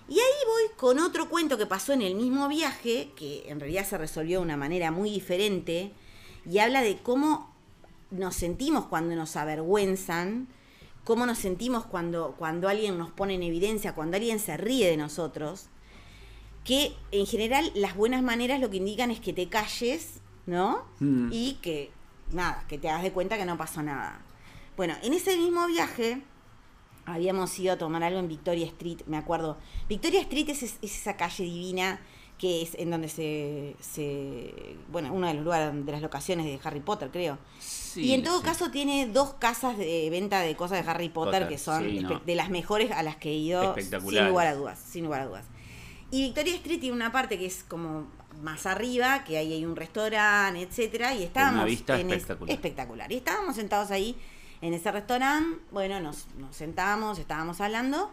Y 0.07 0.13
ahí 0.13 0.45
voy 0.47 0.75
con 0.77 0.99
otro 0.99 1.29
cuento 1.29 1.57
que 1.57 1.65
pasó 1.65 1.93
en 1.93 2.01
el 2.01 2.15
mismo 2.15 2.47
viaje, 2.47 3.11
que 3.15 3.49
en 3.49 3.59
realidad 3.59 3.85
se 3.87 3.97
resolvió 3.97 4.39
de 4.39 4.45
una 4.45 4.57
manera 4.57 4.91
muy 4.91 5.09
diferente, 5.09 5.91
y 6.45 6.59
habla 6.59 6.81
de 6.81 6.99
cómo 7.01 7.53
nos 8.11 8.35
sentimos 8.35 8.85
cuando 8.85 9.15
nos 9.15 9.35
avergüenzan, 9.35 10.47
cómo 11.03 11.25
nos 11.25 11.39
sentimos 11.39 11.85
cuando, 11.85 12.35
cuando 12.37 12.69
alguien 12.69 12.97
nos 12.97 13.11
pone 13.11 13.35
en 13.35 13.43
evidencia, 13.43 13.95
cuando 13.95 14.17
alguien 14.17 14.39
se 14.39 14.57
ríe 14.57 14.89
de 14.89 14.97
nosotros, 14.97 15.69
que 16.63 16.95
en 17.11 17.25
general 17.25 17.71
las 17.75 17.95
buenas 17.95 18.23
maneras 18.23 18.59
lo 18.59 18.69
que 18.69 18.77
indican 18.77 19.11
es 19.11 19.19
que 19.19 19.33
te 19.33 19.49
calles, 19.49 20.19
¿no? 20.45 20.85
Mm. 20.99 21.29
Y 21.31 21.53
que, 21.61 21.91
nada, 22.31 22.65
que 22.67 22.77
te 22.77 22.89
hagas 22.89 23.03
de 23.03 23.11
cuenta 23.11 23.37
que 23.37 23.45
no 23.45 23.57
pasó 23.57 23.81
nada. 23.81 24.21
Bueno, 24.77 24.95
en 25.03 25.13
ese 25.13 25.37
mismo 25.37 25.65
viaje 25.67 26.21
habíamos 27.05 27.57
ido 27.59 27.73
a 27.73 27.77
tomar 27.77 28.03
algo 28.03 28.19
en 28.19 28.27
Victoria 28.27 28.65
Street, 28.67 28.99
me 29.07 29.17
acuerdo. 29.17 29.57
Victoria 29.89 30.21
Street 30.21 30.49
es, 30.49 30.63
es 30.63 30.77
esa 30.81 31.15
calle 31.17 31.43
divina 31.43 31.99
que 32.37 32.61
es 32.61 32.75
en 32.75 32.91
donde 32.91 33.07
se, 33.07 33.77
se 33.79 34.53
bueno, 34.91 35.13
uno 35.13 35.25
de 35.27 35.35
los 35.35 35.45
lugares, 35.45 35.85
de 35.85 35.91
las 35.91 36.01
locaciones 36.01 36.45
de 36.45 36.59
Harry 36.65 36.81
Potter, 36.81 37.09
creo. 37.09 37.37
Sí, 37.59 38.01
y 38.07 38.13
en 38.13 38.23
todo 38.23 38.39
sí. 38.39 38.43
caso 38.45 38.71
tiene 38.71 39.05
dos 39.07 39.35
casas 39.35 39.77
de 39.77 40.09
venta 40.09 40.41
de 40.41 40.53
cosas 40.57 40.83
de 40.83 40.91
Harry 40.91 41.07
Potter, 41.07 41.43
Potter, 41.43 41.47
que 41.47 41.57
son 41.57 41.83
sí, 41.83 41.99
espe- 41.99 42.01
no. 42.01 42.19
de 42.19 42.35
las 42.35 42.49
mejores 42.49 42.91
a 42.91 43.03
las 43.03 43.15
que 43.15 43.29
he 43.29 43.35
ido, 43.35 43.73
sin 43.75 44.27
lugar 44.27 44.47
a 44.47 44.53
dudas, 44.55 44.79
sin 44.85 45.05
lugar 45.05 45.21
a 45.21 45.25
dudas. 45.27 45.45
Y 46.11 46.23
Victoria 46.23 46.55
Street 46.55 46.79
tiene 46.81 46.95
una 46.95 47.11
parte 47.13 47.39
que 47.39 47.45
es 47.45 47.63
como 47.63 48.07
más 48.41 48.65
arriba, 48.65 49.23
que 49.23 49.37
ahí 49.37 49.53
hay 49.53 49.63
un 49.65 49.77
restaurante, 49.77 50.61
etcétera, 50.61 51.15
y 51.15 51.23
estábamos 51.23 51.63
vista 51.65 51.97
en 51.97 52.09
es- 52.09 52.17
espectacular. 52.17 52.53
espectacular. 52.53 53.11
Y 53.13 53.15
estábamos 53.15 53.55
sentados 53.55 53.91
ahí 53.91 54.17
en 54.61 54.73
ese 54.73 54.91
restaurante, 54.91 55.59
bueno, 55.71 55.99
nos, 55.99 56.27
nos 56.37 56.55
sentamos, 56.55 57.19
estábamos 57.19 57.61
hablando, 57.61 58.11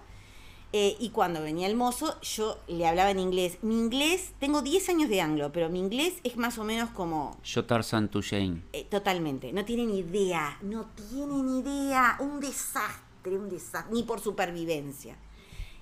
eh, 0.74 0.96
y 0.98 1.10
cuando 1.10 1.42
venía 1.42 1.66
el 1.66 1.76
mozo, 1.76 2.18
yo 2.22 2.58
le 2.66 2.86
hablaba 2.86 3.10
en 3.10 3.18
inglés. 3.18 3.58
Mi 3.60 3.78
inglés, 3.78 4.32
tengo 4.40 4.62
10 4.62 4.88
años 4.88 5.10
de 5.10 5.20
anglo, 5.20 5.52
pero 5.52 5.68
mi 5.68 5.78
inglés 5.78 6.14
es 6.24 6.38
más 6.38 6.56
o 6.56 6.64
menos 6.64 6.88
como 6.90 7.38
Yo 7.44 7.66
Tarzan 7.66 8.08
to 8.10 8.20
Jane. 8.22 8.62
eh, 8.72 8.84
totalmente, 8.84 9.52
no 9.52 9.64
tienen 9.66 9.90
idea, 9.90 10.56
no 10.62 10.86
tienen 11.10 11.46
idea, 11.58 12.16
un 12.20 12.40
desastre, 12.40 13.36
un 13.36 13.50
desastre, 13.50 13.92
ni 13.94 14.02
por 14.02 14.20
supervivencia. 14.20 15.18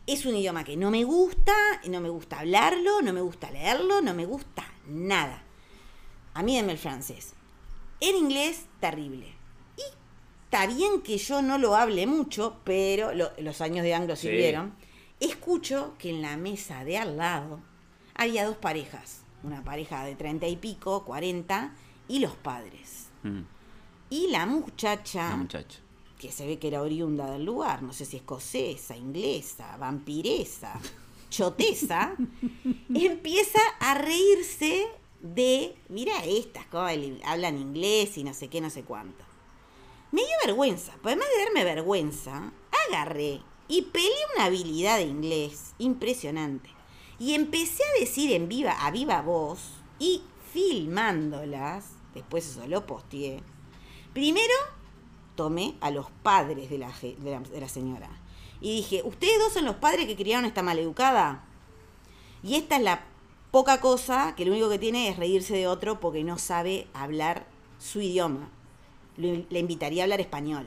Es 0.09 0.27
un 0.27 0.35
idioma 0.35 0.65
que 0.65 0.77
no 0.77 0.91
me 0.91 1.05
gusta, 1.05 1.55
no 1.89 2.01
me 2.01 2.09
gusta 2.09 2.41
hablarlo, 2.41 3.01
no 3.01 3.13
me 3.13 3.21
gusta 3.21 3.49
leerlo, 3.53 4.01
no 4.03 4.13
me 4.13 4.27
gusta 4.27 4.65
nada. 4.89 5.45
A 6.35 6.43
mí 6.43 6.57
denme 6.57 6.73
el 6.73 6.79
francés. 6.79 7.35
En 8.01 8.17
inglés, 8.17 8.67
terrible. 8.81 9.40
Está 10.53 10.67
bien 10.67 11.01
que 11.03 11.17
yo 11.17 11.43
no 11.43 11.59
lo 11.59 11.77
hable 11.77 12.09
mucho, 12.09 12.57
pero 12.65 13.15
lo- 13.15 13.31
los 13.39 13.61
años 13.61 13.85
de 13.85 13.95
anglo 13.95 14.17
Sí. 14.17 14.23
sirvieron. 14.23 14.75
Escucho 15.21 15.95
que 15.97 16.11
en 16.11 16.23
la 16.23 16.37
mesa 16.37 16.83
de 16.85 16.99
al 16.99 17.17
lado 17.17 17.61
había 18.17 18.45
dos 18.47 18.57
parejas. 18.57 19.21
Una 19.45 19.63
pareja 19.63 20.05
de 20.05 20.17
treinta 20.17 20.49
y 20.49 20.57
pico, 20.57 21.05
cuarenta, 21.05 21.73
y 22.09 22.19
los 22.19 22.35
padres. 22.35 23.11
Mm, 23.23 23.43
Y 24.11 24.27
la 24.33 24.45
muchacha, 24.45 25.29
la 25.31 25.37
muchacha. 25.37 25.79
que 26.19 26.33
se 26.33 26.45
ve 26.49 26.59
que 26.59 26.67
era 26.67 26.83
oriunda 26.83 27.31
del 27.31 27.45
lugar, 27.45 27.85
no 27.85 27.93
sé 27.93 28.05
si 28.05 28.17
escocesa, 28.17 28.97
inglesa, 28.97 29.77
vampiresa, 29.77 30.81
chotesa, 31.31 32.17
empieza 32.93 33.61
a 33.79 33.95
reírse 33.95 34.85
de, 35.21 35.77
mira 35.91 36.25
estas, 36.25 36.65
hablan 37.25 37.57
inglés 37.59 38.19
y 38.19 38.25
no 38.25 38.35
sé 38.35 38.49
qué, 38.49 38.61
no 38.61 38.69
sé 38.69 38.83
cuánto. 38.83 39.25
Vergüenza, 40.45 40.93
además 41.03 41.27
de 41.35 41.45
darme 41.45 41.65
vergüenza, 41.65 42.53
agarré 42.89 43.41
y 43.69 43.83
peleé 43.83 44.11
una 44.35 44.47
habilidad 44.47 44.97
de 44.97 45.05
inglés 45.05 45.75
impresionante. 45.79 46.71
Y 47.19 47.35
empecé 47.35 47.83
a 47.85 48.01
decir 48.01 48.33
en 48.33 48.49
viva, 48.49 48.73
a 48.73 48.91
viva 48.91 49.23
voz 49.23 49.61
y 49.99 50.23
filmándolas, 50.53 51.91
después 52.15 52.49
eso 52.49 52.67
lo 52.67 52.87
posteé. 52.87 53.43
Primero, 54.13 54.55
tomé 55.37 55.75
a 55.81 55.91
los 55.91 56.11
padres 56.23 56.71
de 56.71 56.79
la, 56.79 56.91
de 57.01 57.61
la, 57.61 57.69
señora. 57.69 58.11
Y 58.61 58.77
dije, 58.77 59.03
¿ustedes 59.05 59.39
dos 59.39 59.53
son 59.53 59.65
los 59.65 59.77
padres 59.77 60.07
que 60.07 60.17
criaron 60.17 60.45
esta 60.45 60.63
maleducada? 60.63 61.45
Y 62.43 62.57
esta 62.57 62.77
es 62.77 62.83
la 62.83 63.05
poca 63.51 63.81
cosa 63.81 64.35
que 64.37 64.45
lo 64.45 64.53
único 64.53 64.69
que 64.69 64.79
tiene 64.79 65.09
es 65.09 65.17
reírse 65.17 65.55
de 65.55 65.67
otro 65.67 66.01
porque 66.01 66.25
no 66.25 66.39
sabe 66.39 66.89
hablar 66.95 67.47
su 67.79 68.01
idioma. 68.01 68.51
Le 69.17 69.59
invitaría 69.59 70.03
a 70.03 70.05
hablar 70.05 70.21
español. 70.21 70.67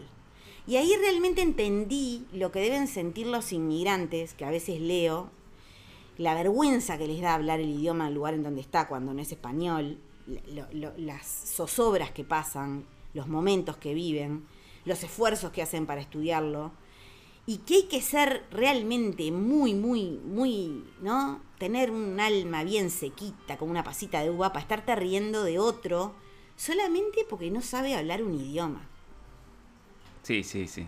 Y 0.65 0.77
ahí 0.77 0.95
realmente 0.97 1.41
entendí 1.41 2.25
lo 2.32 2.51
que 2.51 2.60
deben 2.60 2.88
sentir 2.88 3.27
los 3.27 3.51
inmigrantes, 3.51 4.34
que 4.34 4.45
a 4.45 4.51
veces 4.51 4.79
leo, 4.79 5.29
la 6.17 6.36
vergüenza 6.36 6.97
que 6.97 7.08
les 7.08 7.21
da 7.21 7.34
hablar 7.34 7.60
el 7.60 7.69
idioma 7.69 8.06
del 8.06 8.13
lugar 8.13 8.34
en 8.34 8.43
donde 8.43 8.62
está 8.62 8.88
cuando 8.88 9.13
no 9.13 9.21
es 9.21 9.32
español, 9.32 9.97
las 10.97 11.25
zozobras 11.25 12.12
que 12.12 12.23
pasan, 12.23 12.86
los 13.13 13.27
momentos 13.27 13.77
que 13.77 13.93
viven, 13.93 14.45
los 14.86 15.03
esfuerzos 15.03 15.51
que 15.51 15.62
hacen 15.62 15.86
para 15.86 16.01
estudiarlo, 16.01 16.71
y 17.45 17.58
que 17.58 17.75
hay 17.75 17.84
que 17.84 18.01
ser 18.01 18.45
realmente 18.51 19.29
muy, 19.32 19.73
muy, 19.73 20.21
muy, 20.23 20.86
¿no? 21.01 21.41
Tener 21.58 21.91
un 21.91 22.19
alma 22.21 22.63
bien 22.63 22.89
sequita, 22.89 23.58
como 23.58 23.71
una 23.71 23.84
pasita 23.84 24.21
de 24.21 24.29
uva, 24.29 24.53
para 24.53 24.62
estarte 24.62 24.95
riendo 24.95 25.43
de 25.43 25.60
otro, 25.60 26.13
solamente 26.55 27.25
porque 27.29 27.51
no 27.51 27.61
sabe 27.61 27.95
hablar 27.95 28.23
un 28.23 28.33
idioma. 28.33 28.87
Sí, 30.23 30.43
sí, 30.43 30.67
sí. 30.67 30.87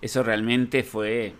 Eso 0.00 0.22
realmente 0.22 0.82
fue 0.82 1.34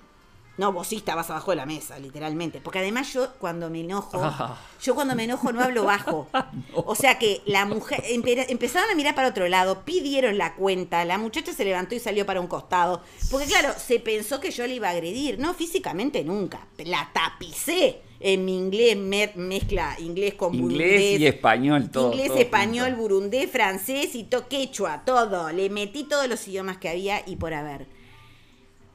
no, 0.58 0.70
vos 0.72 0.88
sí 0.88 0.96
estabas 0.96 1.30
abajo 1.30 1.50
de 1.52 1.56
la 1.56 1.66
mesa, 1.66 1.98
literalmente. 1.98 2.60
Porque 2.60 2.80
además 2.80 3.12
yo 3.12 3.32
cuando 3.38 3.70
me 3.70 3.80
enojo, 3.80 4.20
ah. 4.22 4.58
yo 4.82 4.94
cuando 4.94 5.14
me 5.14 5.24
enojo 5.24 5.50
no 5.52 5.62
hablo 5.62 5.84
bajo. 5.84 6.28
O 6.74 6.94
sea 6.94 7.18
que 7.18 7.42
la 7.46 7.64
mujer, 7.64 8.02
empezaron 8.06 8.90
a 8.90 8.94
mirar 8.94 9.14
para 9.14 9.28
otro 9.28 9.48
lado, 9.48 9.84
pidieron 9.84 10.36
la 10.38 10.54
cuenta, 10.54 11.04
la 11.04 11.18
muchacha 11.18 11.52
se 11.52 11.64
levantó 11.64 11.94
y 11.94 12.00
salió 12.00 12.26
para 12.26 12.40
un 12.40 12.46
costado. 12.46 13.02
Porque 13.30 13.46
claro, 13.46 13.72
se 13.76 14.00
pensó 14.00 14.40
que 14.40 14.50
yo 14.50 14.66
le 14.66 14.74
iba 14.74 14.88
a 14.88 14.92
agredir. 14.92 15.38
No, 15.38 15.54
físicamente 15.54 16.24
nunca. 16.24 16.66
La 16.78 17.10
tapicé 17.12 18.02
en 18.20 18.44
mi 18.44 18.56
inglés, 18.56 18.96
mezcla 19.36 19.96
inglés 19.98 20.34
con 20.34 20.54
inglés 20.54 21.20
y 21.20 21.26
español, 21.26 21.90
todo. 21.90 22.12
Inglés, 22.12 22.32
español, 22.36 22.94
burundés, 22.94 23.50
francés 23.50 24.14
y 24.14 24.24
to 24.24 24.48
quechua, 24.48 25.04
todo. 25.04 25.50
Le 25.50 25.70
metí 25.70 26.04
todos 26.04 26.28
los 26.28 26.46
idiomas 26.48 26.78
que 26.78 26.88
había 26.88 27.22
y 27.26 27.36
por 27.36 27.54
haber. 27.54 27.86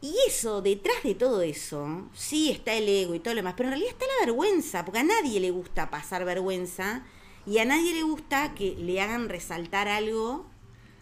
Y 0.02 0.16
eso, 0.28 0.62
detrás 0.62 1.02
de 1.04 1.16
todo 1.16 1.42
eso, 1.42 2.08
sí 2.14 2.52
está 2.52 2.74
el 2.74 2.88
ego 2.88 3.16
y 3.16 3.20
todo 3.20 3.34
lo 3.34 3.40
demás, 3.40 3.56
pero 3.58 3.70
en 3.70 3.72
realidad 3.72 3.94
está 3.94 4.06
la 4.06 4.26
vergüenza, 4.26 4.86
porque 4.86 5.00
a 5.00 5.04
nadie 5.04 5.40
le 5.40 5.50
gusta 5.50 5.90
pasar 5.90 6.24
vergüenza 6.24 7.04
y 7.48 7.58
a 7.58 7.66
nadie 7.66 7.94
le 7.94 8.04
gusta 8.04 8.54
que 8.54 8.76
le 8.76 9.02
hagan 9.02 9.28
resaltar 9.28 9.88
algo 9.88 10.46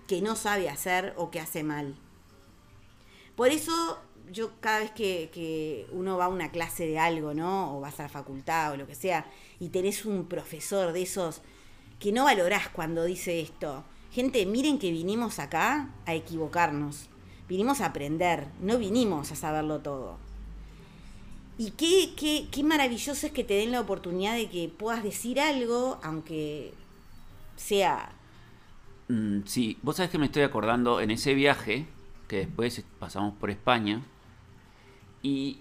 que 0.08 0.22
no 0.22 0.38
sabe 0.38 0.70
hacer 0.70 1.14
o 1.18 1.30
que 1.30 1.42
hace 1.42 1.64
mal. 1.64 1.96
Por 3.36 3.50
eso 3.50 4.00
yo 4.32 4.52
cada 4.62 4.80
vez 4.80 4.92
que, 4.92 5.88
uno 5.92 6.18
va 6.18 6.26
a 6.26 6.30
una 6.30 6.52
clase 6.52 6.88
de 6.88 6.98
algo, 6.98 7.34
¿no? 7.34 7.78
O 7.78 7.82
vas 7.82 8.00
a 8.00 8.04
la 8.04 8.10
facultad 8.10 8.72
o 8.72 8.78
lo 8.78 8.88
que 8.88 8.96
sea, 8.96 9.26
y 9.60 9.70
tenés 9.70 10.06
un 10.06 10.28
profesor 10.28 10.94
de 10.94 11.02
esos 11.02 11.42
que 12.00 12.14
no 12.14 12.24
valorás 12.24 12.70
cuando 12.70 13.04
dice 13.04 13.42
esto. 13.42 13.84
Gente, 14.12 14.46
miren 14.46 14.80
que 14.80 14.92
vinimos 14.92 15.40
acá 15.40 15.94
a 16.06 16.14
equivocarnos 16.14 17.10
vinimos 17.48 17.82
a 17.82 17.88
aprender, 17.88 18.48
no 18.62 18.78
vinimos 18.78 19.32
a 19.32 19.36
saberlo 19.36 19.80
todo. 19.80 20.18
Y 21.58 21.72
qué, 21.72 22.14
qué, 22.18 22.48
qué 22.52 22.64
maravilloso 22.64 23.28
es 23.28 23.32
que 23.32 23.44
te 23.44 23.54
den 23.54 23.72
la 23.72 23.80
oportunidad 23.80 24.36
de 24.36 24.50
que 24.50 24.68
puedas 24.68 25.04
decir 25.04 25.40
algo, 25.40 26.00
aunque 26.04 26.74
sea... 27.56 28.10
Mm, 29.08 29.42
sí, 29.46 29.78
vos 29.82 29.96
sabés 29.96 30.12
que 30.12 30.18
me 30.18 30.26
estoy 30.26 30.44
acordando 30.44 31.00
en 31.00 31.12
ese 31.12 31.34
viaje, 31.34 31.86
que 32.28 32.38
después 32.38 32.84
pasamos 33.00 33.36
por 33.36 33.52
España, 33.52 34.02
y 35.22 35.60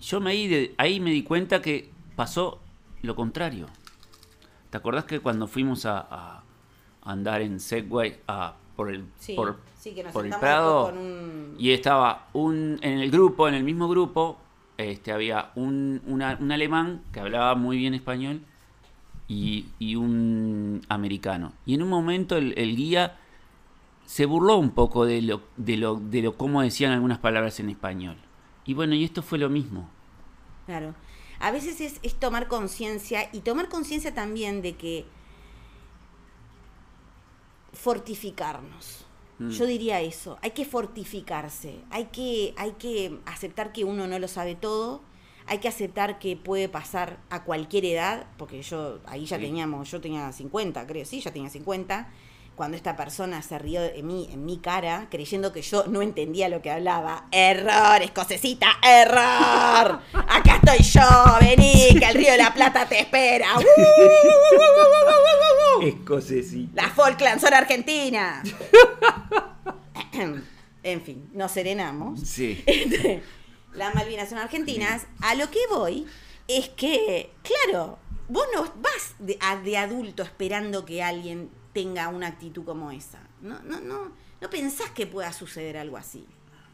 yo 0.00 0.20
me 0.20 0.34
de, 0.34 0.74
ahí 0.78 1.00
me 1.00 1.10
di 1.10 1.22
cuenta 1.22 1.60
que 1.60 1.90
pasó 2.14 2.60
lo 3.02 3.16
contrario. 3.16 3.66
¿Te 4.70 4.76
acordás 4.76 5.04
que 5.04 5.20
cuando 5.20 5.48
fuimos 5.48 5.86
a, 5.86 5.98
a 5.98 6.44
andar 7.02 7.40
en 7.40 7.58
Segway 7.58 8.20
a 8.28 8.54
por 8.78 8.94
el, 8.94 9.06
por, 9.34 9.56
el 10.24 10.30
Prado. 10.38 10.94
Y 11.58 11.72
estaba 11.72 12.28
un, 12.32 12.78
en 12.80 13.00
el 13.00 13.10
grupo, 13.10 13.48
en 13.48 13.54
el 13.54 13.64
mismo 13.64 13.88
grupo, 13.88 14.38
este, 14.76 15.10
había 15.10 15.50
un, 15.56 16.00
un 16.06 16.52
alemán 16.52 17.02
que 17.12 17.18
hablaba 17.18 17.56
muy 17.56 17.76
bien 17.76 17.94
español 17.94 18.40
y, 19.26 19.66
y 19.80 19.96
un 19.96 20.80
americano. 20.88 21.54
Y 21.66 21.74
en 21.74 21.82
un 21.82 21.88
momento 21.88 22.36
el, 22.36 22.76
guía 22.76 23.18
se 24.06 24.26
burló 24.26 24.58
un 24.58 24.70
poco 24.70 25.04
de 25.06 25.22
lo, 25.22 25.42
de 25.56 25.76
lo, 25.76 25.96
de 25.96 26.22
lo 26.22 26.36
cómo 26.36 26.62
decían 26.62 26.92
algunas 26.92 27.18
palabras 27.18 27.58
en 27.58 27.70
español. 27.70 28.16
Y 28.64 28.74
bueno, 28.74 28.94
y 28.94 29.02
esto 29.02 29.22
fue 29.22 29.38
lo 29.38 29.50
mismo. 29.50 29.88
Claro. 30.66 30.94
A 31.40 31.50
veces 31.50 31.80
es, 31.80 31.98
es 32.04 32.14
tomar 32.14 32.46
conciencia 32.46 33.28
y 33.32 33.40
tomar 33.40 33.68
conciencia 33.68 34.14
también 34.14 34.62
de 34.62 34.76
que 34.76 35.04
fortificarnos. 37.78 39.06
Mm. 39.38 39.50
Yo 39.50 39.66
diría 39.66 40.00
eso, 40.00 40.36
hay 40.42 40.50
que 40.50 40.64
fortificarse, 40.64 41.76
hay 41.90 42.06
que, 42.06 42.54
hay 42.56 42.72
que 42.72 43.20
aceptar 43.24 43.72
que 43.72 43.84
uno 43.84 44.08
no 44.08 44.18
lo 44.18 44.26
sabe 44.26 44.56
todo, 44.56 45.00
hay 45.46 45.58
que 45.58 45.68
aceptar 45.68 46.18
que 46.18 46.36
puede 46.36 46.68
pasar 46.68 47.20
a 47.30 47.44
cualquier 47.44 47.84
edad, 47.84 48.26
porque 48.36 48.62
yo 48.62 48.98
ahí 49.06 49.26
ya 49.26 49.38
teníamos, 49.38 49.90
yo 49.90 50.00
tenía 50.00 50.30
50, 50.32 50.86
creo, 50.88 51.04
sí, 51.04 51.20
ya 51.20 51.32
tenía 51.32 51.48
50, 51.48 52.10
cuando 52.56 52.76
esta 52.76 52.96
persona 52.96 53.40
se 53.40 53.56
rió 53.60 53.80
de 53.80 54.02
mí, 54.02 54.28
en 54.32 54.44
mi 54.44 54.58
cara, 54.58 55.06
creyendo 55.08 55.52
que 55.52 55.62
yo 55.62 55.84
no 55.86 56.02
entendía 56.02 56.48
lo 56.48 56.60
que 56.60 56.72
hablaba. 56.72 57.28
Error, 57.30 58.02
escocesita, 58.02 58.66
error. 58.82 60.00
Acá 60.12 60.56
estoy 60.56 60.84
yo, 60.84 61.08
vení, 61.40 61.96
que 61.96 62.04
el 62.04 62.14
río 62.14 62.32
de 62.32 62.38
la 62.38 62.52
Plata 62.52 62.88
te 62.88 62.98
espera. 62.98 63.54
Escocesita. 65.82 66.82
La 66.82 66.90
Falkland 66.90 67.40
son 67.40 67.54
Argentina. 67.54 68.42
en 70.82 71.02
fin, 71.02 71.30
nos 71.32 71.52
serenamos. 71.52 72.20
Sí. 72.20 72.62
Este, 72.66 73.22
las 73.74 73.94
Malvinas 73.94 74.28
son 74.28 74.38
argentinas. 74.38 75.06
A 75.20 75.34
lo 75.34 75.50
que 75.50 75.60
voy 75.70 76.06
es 76.46 76.68
que, 76.70 77.30
claro, 77.42 77.98
vos 78.28 78.46
no 78.54 78.62
vas 78.80 79.14
de, 79.18 79.38
de 79.64 79.76
adulto 79.76 80.22
esperando 80.22 80.84
que 80.84 81.02
alguien 81.02 81.50
tenga 81.72 82.08
una 82.08 82.28
actitud 82.28 82.64
como 82.64 82.90
esa. 82.90 83.20
No, 83.40 83.60
no, 83.62 83.80
no, 83.80 84.12
no 84.40 84.50
pensás 84.50 84.90
que 84.90 85.06
pueda 85.06 85.32
suceder 85.32 85.76
algo 85.76 85.96
así. 85.96 86.26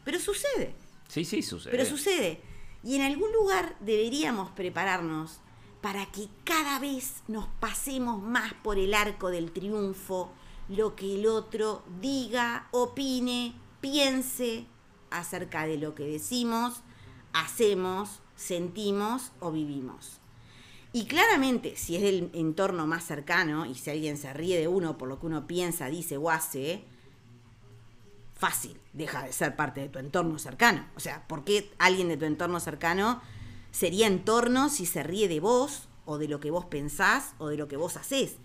Pero 0.03 0.19
sucede. 0.19 0.75
Sí, 1.07 1.25
sí, 1.25 1.41
sucede. 1.41 1.71
Pero 1.71 1.85
sucede. 1.85 2.41
Y 2.83 2.95
en 2.95 3.01
algún 3.01 3.31
lugar 3.33 3.75
deberíamos 3.79 4.51
prepararnos 4.51 5.39
para 5.85 6.07
que 6.07 6.29
cada 6.43 6.79
vez 6.79 7.21
nos 7.27 7.45
pasemos 7.59 8.19
más 8.19 8.55
por 8.55 8.79
el 8.79 8.95
arco 8.95 9.29
del 9.29 9.51
triunfo 9.51 10.31
lo 10.67 10.95
que 10.95 11.13
el 11.13 11.27
otro 11.27 11.83
diga, 12.01 12.69
opine, 12.71 13.53
piense 13.81 14.65
acerca 15.11 15.67
de 15.67 15.77
lo 15.77 15.93
que 15.93 16.05
decimos, 16.05 16.81
hacemos, 17.33 18.23
sentimos 18.35 19.31
o 19.39 19.51
vivimos. 19.51 20.17
Y 20.91 21.05
claramente, 21.05 21.75
si 21.77 21.97
es 21.97 22.01
del 22.01 22.31
entorno 22.33 22.87
más 22.87 23.03
cercano 23.03 23.67
y 23.67 23.75
si 23.75 23.91
alguien 23.91 24.17
se 24.17 24.33
ríe 24.33 24.57
de 24.57 24.67
uno 24.67 24.97
por 24.97 25.07
lo 25.07 25.19
que 25.19 25.27
uno 25.27 25.45
piensa, 25.45 25.85
dice 25.85 26.17
o 26.17 26.31
hace, 26.31 26.83
fácil, 28.33 28.79
deja 28.93 29.21
de 29.21 29.33
ser 29.33 29.55
parte 29.55 29.81
de 29.81 29.89
tu 29.89 29.99
entorno 29.99 30.39
cercano. 30.39 30.83
O 30.95 30.99
sea, 30.99 31.27
¿por 31.27 31.43
qué 31.43 31.71
alguien 31.77 32.07
de 32.07 32.17
tu 32.17 32.25
entorno 32.25 32.59
cercano 32.59 33.21
sería 33.75 34.07
entorno 34.07 34.69
si 34.69 34.85
se 34.85 35.03
ríe 35.03 35.27
de 35.27 35.39
vos 35.39 35.89
o 36.05 36.17
de 36.17 36.27
lo 36.27 36.39
que 36.39 36.51
vos 36.51 36.65
pensás 36.65 37.33
o 37.39 37.47
de 37.47 37.57
lo 37.57 37.67
que 37.67 37.77
vos 37.77 37.97
hacés? 37.97 38.37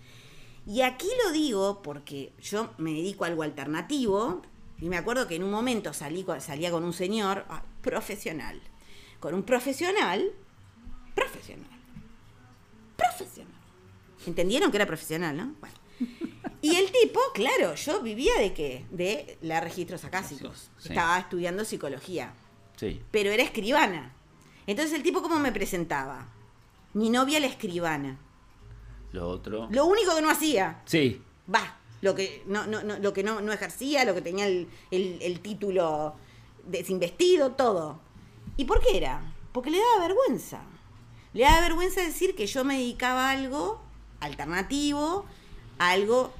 Y 0.66 0.82
aquí 0.82 1.08
lo 1.24 1.32
digo 1.32 1.82
porque 1.82 2.32
yo 2.40 2.70
me 2.78 2.92
dedico 2.92 3.24
a 3.24 3.28
algo 3.28 3.42
alternativo 3.42 4.42
y 4.80 4.88
me 4.88 4.96
acuerdo 4.96 5.28
que 5.28 5.36
en 5.36 5.44
un 5.44 5.50
momento 5.50 5.92
salí, 5.92 6.26
salía 6.40 6.70
con 6.70 6.84
un 6.84 6.92
señor 6.92 7.44
ah, 7.48 7.62
profesional, 7.82 8.60
con 9.20 9.34
un 9.34 9.42
profesional 9.42 10.32
profesional 11.14 11.80
profesional. 12.96 13.54
¿Entendieron 14.26 14.70
que 14.70 14.76
era 14.76 14.86
profesional, 14.86 15.36
no? 15.36 15.54
Bueno. 15.60 15.74
Y 16.62 16.76
el 16.76 16.90
tipo, 16.92 17.20
claro, 17.34 17.74
yo 17.74 18.02
vivía 18.02 18.34
de 18.38 18.52
qué? 18.52 18.84
De 18.90 19.38
la 19.40 19.60
registros 19.60 20.04
acásicos. 20.04 20.70
Estaba 20.84 21.18
estudiando 21.18 21.64
psicología. 21.64 22.34
Sí. 22.76 23.00
Pero 23.10 23.30
era 23.30 23.42
escribana. 23.42 24.14
Entonces 24.70 24.94
el 24.94 25.02
tipo, 25.02 25.20
¿cómo 25.20 25.40
me 25.40 25.50
presentaba? 25.50 26.28
Mi 26.94 27.10
novia 27.10 27.40
la 27.40 27.48
escribana. 27.48 28.18
Lo 29.10 29.28
otro. 29.28 29.66
Lo 29.68 29.84
único 29.86 30.14
que 30.14 30.22
no 30.22 30.30
hacía. 30.30 30.80
Sí. 30.84 31.20
Va. 31.52 31.76
Lo 32.02 32.14
que 32.14 32.44
no, 32.46 32.68
no, 32.68 32.80
no 32.84 32.96
lo 32.98 33.12
que 33.12 33.24
no, 33.24 33.52
ejercía, 33.52 34.04
lo 34.04 34.14
que 34.14 34.22
tenía 34.22 34.46
el, 34.46 34.68
el 34.92 35.40
título 35.40 36.14
desinvestido, 36.66 37.50
todo. 37.50 37.98
¿Y 38.56 38.64
por 38.64 38.80
qué 38.80 38.96
era? 38.96 39.34
Porque 39.50 39.72
le 39.72 39.78
daba 39.78 40.06
vergüenza. 40.06 40.62
Le 41.32 41.42
da 41.42 41.60
vergüenza 41.62 42.00
decir 42.00 42.36
que 42.36 42.46
yo 42.46 42.64
me 42.64 42.78
dedicaba 42.78 43.28
a 43.28 43.32
algo 43.32 43.80
alternativo, 44.20 45.26
algo, 45.78 46.32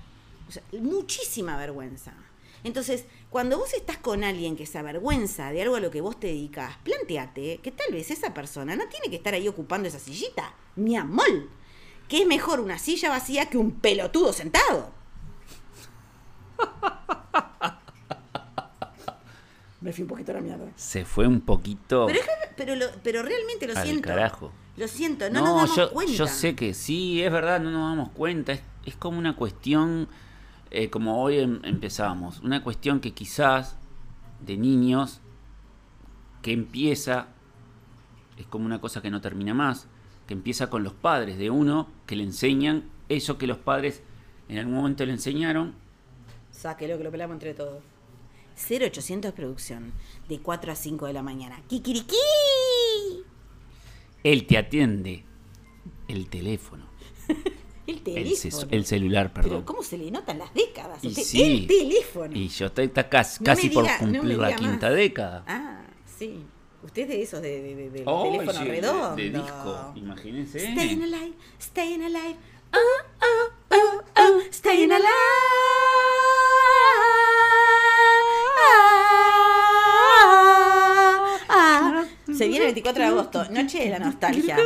muchísima 0.70 1.56
vergüenza. 1.56 2.14
Entonces, 2.62 3.06
cuando 3.30 3.58
vos 3.58 3.72
estás 3.74 3.96
con 3.96 4.24
alguien 4.24 4.56
que 4.56 4.66
se 4.66 4.76
avergüenza 4.76 5.52
de 5.52 5.62
algo 5.62 5.76
a 5.76 5.80
lo 5.80 5.92
que 5.92 6.00
vos 6.00 6.18
te 6.18 6.26
dedicas, 6.26 6.76
planteate 6.82 7.58
que 7.62 7.70
tal 7.70 7.92
vez 7.92 8.10
esa 8.10 8.34
persona 8.34 8.74
no 8.74 8.88
tiene 8.88 9.08
que 9.08 9.16
estar 9.16 9.32
ahí 9.34 9.46
ocupando 9.46 9.86
esa 9.88 10.00
sillita, 10.00 10.52
mi 10.74 10.96
amor. 10.96 11.48
Que 12.08 12.22
es 12.22 12.26
mejor 12.26 12.58
una 12.58 12.76
silla 12.78 13.08
vacía 13.08 13.48
que 13.48 13.56
un 13.56 13.70
pelotudo 13.70 14.32
sentado. 14.32 14.90
Me 19.80 19.92
fui 19.92 20.02
un 20.02 20.08
poquito 20.08 20.32
a 20.32 20.34
la 20.34 20.40
mierda. 20.40 20.66
Se 20.74 21.04
fue 21.04 21.26
un 21.26 21.40
poquito. 21.40 22.06
Pero, 22.06 22.20
pero, 22.56 22.74
pero 23.02 23.22
realmente 23.22 23.66
lo 23.66 23.78
al 23.78 23.84
siento. 23.86 24.08
carajo. 24.08 24.52
Lo 24.76 24.88
siento, 24.88 25.30
no, 25.30 25.40
nos 25.40 25.54
damos 25.54 25.76
yo, 25.76 25.90
cuenta. 25.92 26.12
yo 26.12 26.26
sé 26.26 26.54
que 26.54 26.74
sí, 26.74 27.22
es 27.22 27.30
verdad, 27.30 27.60
no 27.60 27.70
nos 27.70 27.88
damos 27.90 28.10
cuenta. 28.10 28.52
Es, 28.52 28.62
es 28.84 28.96
como 28.96 29.18
una 29.18 29.36
cuestión, 29.36 30.08
eh, 30.70 30.90
como 30.90 31.22
hoy 31.22 31.38
em- 31.38 31.61
empezamos, 31.64 32.40
una 32.40 32.62
cuestión 32.62 33.00
que 33.00 33.12
quizás 33.12 33.76
de 34.40 34.56
niños, 34.56 35.20
que 36.42 36.52
empieza, 36.52 37.28
es 38.37 38.46
como 38.46 38.66
una 38.66 38.80
cosa 38.80 39.02
que 39.02 39.11
no 39.11 39.20
termina 39.20 39.54
más, 39.54 39.88
que 40.26 40.35
empieza 40.35 40.70
con 40.70 40.83
los 40.83 40.92
padres 40.94 41.38
de 41.38 41.50
uno, 41.50 41.88
que 42.06 42.16
le 42.16 42.22
enseñan 42.22 42.85
eso 43.09 43.37
que 43.37 43.46
los 43.46 43.59
padres 43.59 44.02
en 44.48 44.59
algún 44.59 44.74
momento 44.74 45.04
le 45.04 45.12
enseñaron. 45.12 45.74
Sáquelo 46.52 46.98
que 46.98 47.04
lo 47.04 47.11
pelamos 47.11 47.35
entre 47.35 47.54
todos. 47.54 47.83
0800 48.56 49.33
producción, 49.33 49.92
de 50.28 50.40
4 50.40 50.72
a 50.72 50.74
5 50.74 51.06
de 51.06 51.12
la 51.12 51.22
mañana. 51.22 51.61
¡Kikiriki! 51.66 52.16
Él 54.22 54.46
te 54.46 54.59
atiende 54.59 55.24
el 56.09 56.28
teléfono, 56.28 56.85
El 57.90 57.96
el, 57.96 58.03
teléfono. 58.03 58.68
el 58.70 58.85
celular, 58.87 59.31
Pero 59.33 59.42
perdón. 59.48 59.62
¿cómo 59.64 59.83
se 59.83 59.98
le 59.98 60.11
notan 60.11 60.38
las 60.38 60.53
décadas? 60.55 61.03
Y 61.05 61.09
Usted- 61.09 61.22
sí. 61.22 61.42
El 61.42 61.66
teléfono. 61.66 62.37
Y 62.37 62.48
yo 62.48 62.66
estoy 62.66 62.88
casi, 62.90 63.40
No 63.40 63.44
casi 63.46 63.68
por 63.70 63.85
no 63.85 63.90
cumplir 63.98 64.38
la 64.38 64.55
quinta 64.57 64.87
más. 64.88 64.96
década. 64.96 65.44
Ah, 65.46 65.83
sí. 66.18 66.44
Usted 66.83 67.03
es 67.03 67.09
de 67.09 67.22
esos 67.22 67.42
de, 67.42 67.61
de- 67.62 67.74
de- 67.74 67.90
del 67.90 68.03
Oh, 68.07 68.22
teléfono 68.22 68.53
sí, 68.59 68.64
de- 68.64 68.70
redondo. 68.70 69.16
De, 69.16 69.31
disco, 69.31 69.92
imagínense. 69.96 70.59
Staying 70.61 71.03
alive, 71.03 71.33
staying 71.61 72.03
alive. 72.03 72.37
Oh, 72.72 72.79
oh, 73.22 73.74
oh, 73.74 74.03
oh, 74.16 74.40
staying 74.53 74.90
alive. 74.92 75.09
Viene 82.50 82.66
el 82.66 82.72
24 82.74 83.02
de 83.02 83.08
agosto, 83.08 83.44
Noche 83.50 83.78
de 83.84 83.90
la 83.90 83.98
Nostalgia. 83.98 84.56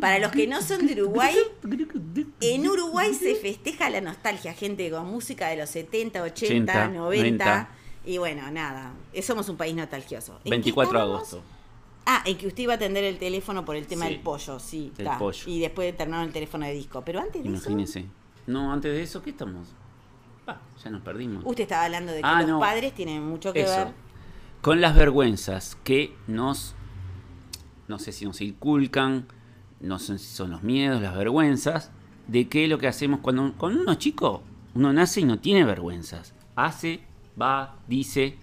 Para 0.00 0.18
los 0.18 0.30
que 0.32 0.46
no 0.46 0.62
son 0.62 0.86
de 0.86 0.94
Uruguay, 1.02 1.34
en 2.40 2.68
Uruguay 2.68 3.14
se 3.14 3.34
festeja 3.34 3.90
la 3.90 4.00
nostalgia, 4.00 4.52
gente, 4.54 4.90
con 4.90 5.06
música 5.10 5.48
de 5.48 5.56
los 5.56 5.70
70, 5.70 6.22
80, 6.22 6.32
80, 6.72 6.88
90. 6.88 7.44
90. 7.44 7.68
Y 8.04 8.18
bueno, 8.18 8.50
nada, 8.50 8.92
somos 9.22 9.48
un 9.48 9.56
país 9.56 9.74
nostalgioso. 9.74 10.32
¿En 10.38 10.42
qué 10.44 10.50
24 10.50 10.98
de 10.98 11.04
agosto. 11.04 11.42
Ah, 12.04 12.22
en 12.26 12.36
que 12.36 12.48
usted 12.48 12.64
iba 12.64 12.72
a 12.72 12.76
atender 12.76 13.04
el 13.04 13.16
teléfono 13.18 13.64
por 13.64 13.76
el 13.76 13.86
tema 13.86 14.06
Sí, 14.06 14.12
del 14.14 14.20
pollo, 14.22 14.58
sí. 14.58 14.92
pollo. 15.20 15.44
Y 15.46 15.60
después 15.60 15.96
terminaron 15.96 16.26
el 16.26 16.32
teléfono 16.32 16.66
de 16.66 16.72
disco. 16.72 17.02
Pero 17.04 17.20
antes 17.20 17.40
de 17.42 17.48
Imagínense. 17.48 18.06
No, 18.48 18.72
antes 18.72 18.92
de 18.92 19.02
eso, 19.02 19.22
¿qué 19.22 19.30
estamos? 19.30 19.68
Ah, 20.48 20.60
ya 20.82 20.90
nos 20.90 21.02
perdimos. 21.02 21.44
usted 21.46 21.62
estaba 21.62 21.84
hablando 21.84 22.10
de 22.10 22.18
que 22.20 22.26
Ah, 22.26 22.40
los 22.40 22.50
no. 22.50 22.58
padres 22.60 22.92
tienen 22.92 23.22
mucho 23.24 23.52
que 23.52 23.60
Eso. 23.62 23.76
ver. 23.76 23.88
Con 24.62 24.80
las 24.80 24.96
vergüenzas 24.96 25.76
que 25.84 26.12
nos, 26.26 26.74
no 27.88 27.98
sé 27.98 28.12
si 28.12 28.24
nos 28.24 28.40
inculcan, 28.40 29.26
no 29.80 29.98
sé 29.98 30.18
si 30.18 30.26
son 30.34 30.50
los 30.50 30.62
miedos, 30.62 31.02
las 31.02 31.16
vergüenzas, 31.16 31.90
de 32.28 32.48
que 32.48 32.68
lo 32.68 32.78
que 32.78 32.86
hacemos 32.88 33.20
cuando, 33.20 33.52
cuando 33.58 33.80
uno 33.82 33.92
es 33.92 33.98
chico, 33.98 34.42
uno 34.74 34.92
nace 34.92 35.20
y 35.20 35.24
no 35.24 35.38
tiene 35.38 35.64
vergüenzas. 35.64 36.34
Hace, 36.56 37.00
va, 37.40 37.76
dice, 37.88 38.36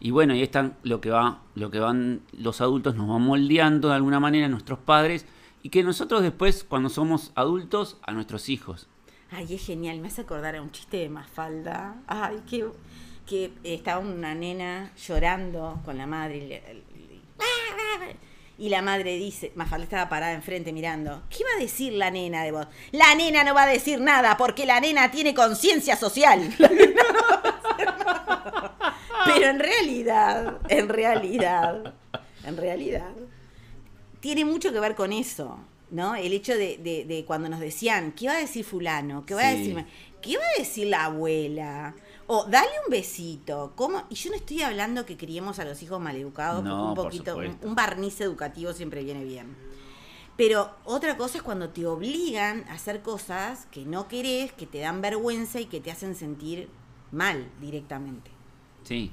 y 0.00 0.10
bueno, 0.10 0.32
ahí 0.32 0.42
están 0.42 0.76
lo 0.82 1.00
que 1.00 1.10
va, 1.10 1.42
lo 1.54 1.70
que 1.70 1.78
van 1.78 2.22
los 2.32 2.60
adultos 2.60 2.94
nos 2.94 3.08
van 3.08 3.22
moldeando 3.22 3.88
de 3.88 3.94
alguna 3.94 4.20
manera 4.20 4.48
nuestros 4.48 4.78
padres 4.78 5.26
y 5.62 5.68
que 5.70 5.82
nosotros 5.82 6.22
después, 6.22 6.64
cuando 6.64 6.88
somos 6.88 7.32
adultos, 7.34 7.98
a 8.02 8.12
nuestros 8.12 8.48
hijos. 8.48 8.88
Ay, 9.30 9.54
es 9.54 9.66
genial, 9.66 9.98
me 10.00 10.08
hace 10.08 10.22
acordar 10.22 10.56
a 10.56 10.62
un 10.62 10.70
chiste 10.70 10.96
de 10.98 11.08
Mafalda. 11.10 11.96
Ay, 12.06 12.40
que, 12.48 12.66
que 13.26 13.52
estaba 13.62 13.98
una 13.98 14.34
nena 14.34 14.90
llorando 14.96 15.80
con 15.84 15.98
la 15.98 16.06
madre. 16.06 16.38
Y, 16.38 16.48
le- 16.48 16.82
y 18.58 18.68
la 18.70 18.82
madre 18.82 19.16
dice, 19.16 19.52
Mafalda 19.54 19.84
estaba 19.84 20.08
parada 20.08 20.32
enfrente 20.32 20.72
mirando, 20.72 21.22
¿qué 21.30 21.44
va 21.44 21.50
a 21.56 21.60
decir 21.62 21.92
la 21.92 22.10
nena 22.10 22.42
de 22.42 22.50
vos? 22.52 22.66
La 22.92 23.14
nena 23.14 23.44
no 23.44 23.54
va 23.54 23.62
a 23.62 23.66
decir 23.68 24.00
nada 24.00 24.36
porque 24.36 24.66
la 24.66 24.80
nena 24.80 25.10
tiene 25.10 25.32
conciencia 25.34 25.96
social. 25.96 26.52
La 26.58 26.68
nena 26.68 27.02
no 27.12 27.20
va 27.20 27.42
a 27.44 27.52
decir 27.52 27.86
nada. 27.86 28.96
Pero 29.26 29.46
en 29.50 29.58
realidad, 29.60 30.58
en 30.68 30.88
realidad, 30.88 31.94
en 32.44 32.56
realidad, 32.56 33.10
tiene 34.20 34.44
mucho 34.44 34.72
que 34.72 34.80
ver 34.80 34.94
con 34.94 35.12
eso, 35.12 35.58
¿no? 35.90 36.14
El 36.16 36.32
hecho 36.32 36.52
de, 36.56 36.78
de- 36.78 37.04
de 37.04 37.24
cuando 37.24 37.48
nos 37.48 37.60
decían, 37.60 38.12
¿qué 38.12 38.26
va 38.26 38.34
a 38.34 38.38
decir 38.40 38.64
fulano? 38.64 39.24
¿Qué 39.24 39.34
va 39.34 39.46
a 39.48 39.54
decir? 39.54 39.84
¿Qué 40.20 40.36
va 40.36 40.42
a 40.56 40.58
decir 40.58 40.88
la 40.88 41.04
abuela? 41.04 41.94
O 42.28 42.44
dale 42.44 42.70
un 42.86 42.90
besito. 42.90 43.72
¿Cómo? 43.74 44.04
Y 44.10 44.14
yo 44.14 44.30
no 44.30 44.36
estoy 44.36 44.62
hablando 44.62 45.04
que 45.04 45.16
criemos 45.16 45.58
a 45.58 45.64
los 45.64 45.82
hijos 45.82 46.00
maleducados, 46.00 46.62
No, 46.62 46.94
porque 46.94 47.18
un 47.18 47.24
poquito, 47.24 47.36
un, 47.36 47.58
un 47.68 47.74
barniz 47.74 48.20
educativo 48.20 48.72
siempre 48.72 49.02
viene 49.02 49.24
bien. 49.24 49.56
Pero 50.36 50.70
otra 50.84 51.16
cosa 51.16 51.38
es 51.38 51.42
cuando 51.42 51.70
te 51.70 51.84
obligan 51.84 52.64
a 52.68 52.74
hacer 52.74 53.02
cosas 53.02 53.66
que 53.72 53.84
no 53.84 54.06
querés, 54.06 54.52
que 54.52 54.66
te 54.66 54.78
dan 54.78 55.00
vergüenza 55.00 55.58
y 55.58 55.66
que 55.66 55.80
te 55.80 55.90
hacen 55.90 56.14
sentir 56.14 56.68
mal 57.10 57.50
directamente. 57.60 58.30
Sí. 58.84 59.12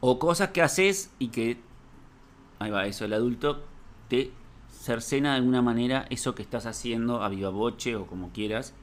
O 0.00 0.18
cosas 0.18 0.48
que 0.50 0.62
haces 0.62 1.10
y 1.20 1.28
que, 1.28 1.58
ahí 2.58 2.70
va, 2.70 2.86
eso, 2.86 3.04
el 3.04 3.12
adulto 3.12 3.62
te 4.08 4.32
cercena 4.68 5.30
de 5.30 5.36
alguna 5.36 5.62
manera 5.62 6.06
eso 6.10 6.34
que 6.34 6.42
estás 6.42 6.66
haciendo 6.66 7.22
a 7.22 7.28
viva 7.28 7.50
voce 7.50 7.94
o 7.94 8.06
como 8.06 8.30
quieras, 8.30 8.74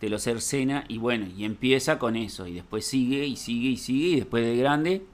te 0.00 0.08
lo 0.08 0.18
cercena 0.18 0.84
y 0.88 0.98
bueno, 0.98 1.26
y 1.26 1.44
empieza 1.44 1.98
con 1.98 2.16
eso 2.16 2.46
y 2.46 2.54
después 2.54 2.86
sigue 2.86 3.26
y 3.26 3.36
sigue 3.36 3.70
y 3.70 3.76
sigue 3.76 4.08
y 4.08 4.16
después 4.16 4.44
de 4.44 4.56
grande, 4.56 5.04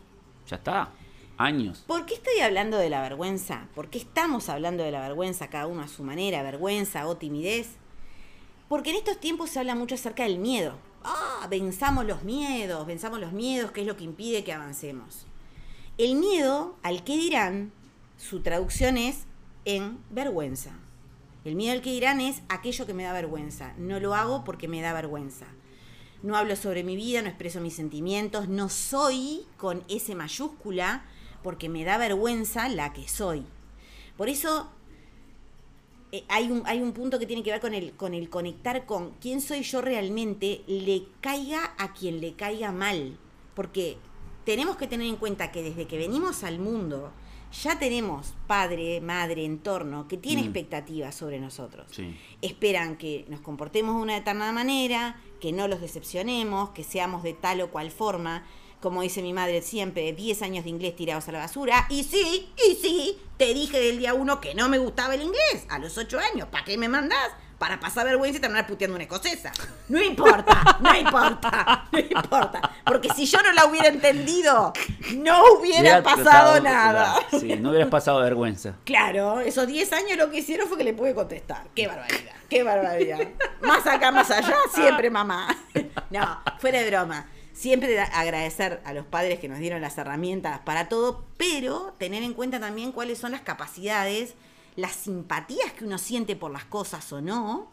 ya 0.46 0.56
está, 0.56 0.90
años. 1.38 1.84
¿Por 1.86 2.06
qué 2.06 2.14
estoy 2.14 2.40
hablando 2.40 2.76
de 2.76 2.90
la 2.90 3.00
vergüenza? 3.00 3.68
¿Por 3.74 3.88
qué 3.88 3.98
estamos 3.98 4.48
hablando 4.48 4.84
de 4.84 4.90
la 4.90 5.00
vergüenza, 5.00 5.48
cada 5.48 5.66
uno 5.66 5.82
a 5.82 5.88
su 5.88 6.04
manera, 6.04 6.42
vergüenza 6.42 7.06
o 7.06 7.16
timidez? 7.16 7.76
Porque 8.68 8.90
en 8.90 8.96
estos 8.96 9.20
tiempos 9.20 9.50
se 9.50 9.58
habla 9.58 9.74
mucho 9.74 9.94
acerca 9.94 10.24
del 10.24 10.38
miedo. 10.38 10.74
Ah, 11.02 11.46
venzamos 11.50 12.06
los 12.06 12.22
miedos, 12.22 12.86
venzamos 12.86 13.20
los 13.20 13.32
miedos, 13.32 13.70
que 13.72 13.82
es 13.82 13.86
lo 13.86 13.96
que 13.96 14.04
impide 14.04 14.44
que 14.44 14.52
avancemos. 14.52 15.26
El 15.98 16.16
miedo, 16.16 16.76
al 16.82 17.04
que 17.04 17.16
dirán, 17.16 17.72
su 18.16 18.40
traducción 18.40 18.96
es 18.96 19.24
en 19.64 19.98
vergüenza. 20.10 20.72
El 21.44 21.56
miedo 21.56 21.72
al 21.72 21.82
que 21.82 21.92
dirán 21.92 22.20
es 22.20 22.42
aquello 22.48 22.86
que 22.86 22.94
me 22.94 23.02
da 23.02 23.12
vergüenza. 23.12 23.74
No 23.76 24.00
lo 24.00 24.14
hago 24.14 24.44
porque 24.44 24.66
me 24.66 24.80
da 24.80 24.94
vergüenza. 24.94 25.46
No 26.22 26.36
hablo 26.36 26.56
sobre 26.56 26.84
mi 26.84 26.96
vida, 26.96 27.20
no 27.20 27.28
expreso 27.28 27.60
mis 27.60 27.74
sentimientos, 27.74 28.48
no 28.48 28.70
soy 28.70 29.44
con 29.58 29.84
S 29.88 30.14
mayúscula 30.14 31.04
porque 31.42 31.68
me 31.68 31.84
da 31.84 31.98
vergüenza 31.98 32.70
la 32.70 32.94
que 32.94 33.06
soy. 33.06 33.44
Por 34.16 34.30
eso 34.30 34.70
eh, 36.12 36.24
hay, 36.28 36.50
un, 36.50 36.62
hay 36.64 36.80
un 36.80 36.92
punto 36.92 37.18
que 37.18 37.26
tiene 37.26 37.42
que 37.42 37.50
ver 37.50 37.60
con 37.60 37.74
el, 37.74 37.92
con 37.92 38.14
el 38.14 38.30
conectar 38.30 38.86
con 38.86 39.10
quién 39.20 39.42
soy 39.42 39.62
yo 39.62 39.82
realmente, 39.82 40.62
le 40.66 41.04
caiga 41.20 41.74
a 41.76 41.92
quien 41.92 42.22
le 42.22 42.32
caiga 42.32 42.72
mal. 42.72 43.18
Porque 43.54 43.98
tenemos 44.46 44.78
que 44.78 44.86
tener 44.86 45.06
en 45.06 45.16
cuenta 45.16 45.52
que 45.52 45.62
desde 45.62 45.86
que 45.86 45.98
venimos 45.98 46.42
al 46.42 46.58
mundo, 46.58 47.12
ya 47.62 47.78
tenemos 47.78 48.34
padre, 48.46 49.00
madre, 49.00 49.44
entorno 49.44 50.06
que 50.08 50.16
tiene 50.16 50.42
Mm. 50.42 50.44
expectativas 50.46 51.14
sobre 51.14 51.38
nosotros 51.40 51.86
Sí. 51.90 52.16
esperan 52.42 52.96
que 52.96 53.24
nos 53.28 53.40
comportemos 53.40 53.96
de 53.96 54.02
una 54.02 54.14
determinada 54.14 54.52
manera, 54.52 55.20
que 55.40 55.52
no 55.52 55.68
los 55.68 55.80
decepcionemos, 55.80 56.70
que 56.70 56.84
seamos 56.84 57.22
de 57.22 57.32
tal 57.34 57.60
o 57.60 57.70
cual 57.70 57.90
forma. 57.90 58.44
Como 58.80 59.00
dice 59.00 59.22
mi 59.22 59.32
madre 59.32 59.62
siempre, 59.62 60.12
10 60.12 60.42
años 60.42 60.64
de 60.64 60.70
inglés 60.70 60.94
tirados 60.94 61.26
a 61.28 61.32
la 61.32 61.38
basura. 61.38 61.86
Y 61.88 62.02
sí, 62.04 62.48
y 62.68 62.74
sí, 62.74 63.18
te 63.38 63.54
dije 63.54 63.80
del 63.80 63.98
día 63.98 64.12
uno 64.12 64.40
que 64.42 64.54
no 64.54 64.68
me 64.68 64.76
gustaba 64.78 65.14
el 65.14 65.22
inglés. 65.22 65.64
A 65.70 65.78
los 65.78 65.96
8 65.96 66.18
años, 66.18 66.48
¿para 66.48 66.64
qué 66.64 66.76
me 66.76 66.88
mandás? 66.88 67.30
Para 67.58 67.78
pasar 67.80 68.06
vergüenza 68.06 68.38
y 68.38 68.40
terminar 68.40 68.66
puteando 68.66 68.94
una 68.94 69.04
escocesa. 69.04 69.52
No 69.88 70.02
importa, 70.02 70.78
no 70.80 70.94
importa, 70.96 71.88
no 71.92 71.98
importa. 71.98 72.70
Porque 72.84 73.08
si 73.10 73.26
yo 73.26 73.38
no 73.42 73.52
la 73.52 73.66
hubiera 73.66 73.88
entendido, 73.88 74.72
no 75.16 75.42
hubiera 75.54 75.80
Hubiera 75.80 76.02
pasado 76.02 76.60
nada. 76.60 77.14
Sí, 77.38 77.56
no 77.56 77.70
hubieras 77.70 77.88
pasado 77.88 78.20
vergüenza. 78.20 78.74
Claro, 78.84 79.40
esos 79.40 79.66
10 79.66 79.92
años 79.92 80.18
lo 80.18 80.30
que 80.30 80.38
hicieron 80.38 80.68
fue 80.68 80.78
que 80.78 80.84
le 80.84 80.94
pude 80.94 81.14
contestar. 81.14 81.66
Qué 81.74 81.86
barbaridad, 81.86 82.34
qué 82.48 82.62
barbaridad. 82.62 83.18
Más 83.62 83.86
acá, 83.86 84.10
más 84.10 84.30
allá, 84.30 84.56
siempre 84.72 85.10
mamá. 85.10 85.48
No, 86.10 86.40
fuera 86.58 86.80
de 86.80 86.90
broma. 86.90 87.26
Siempre 87.52 88.00
agradecer 88.00 88.80
a 88.84 88.92
los 88.92 89.06
padres 89.06 89.38
que 89.38 89.48
nos 89.48 89.58
dieron 89.60 89.80
las 89.80 89.96
herramientas 89.96 90.58
para 90.64 90.88
todo, 90.88 91.24
pero 91.36 91.94
tener 91.98 92.22
en 92.24 92.34
cuenta 92.34 92.58
también 92.58 92.90
cuáles 92.90 93.18
son 93.18 93.30
las 93.30 93.42
capacidades, 93.42 94.34
las 94.76 94.92
simpatías 94.92 95.72
que 95.72 95.84
uno 95.84 95.98
siente 95.98 96.36
por 96.36 96.50
las 96.50 96.64
cosas 96.64 97.12
o 97.12 97.20
no. 97.20 97.70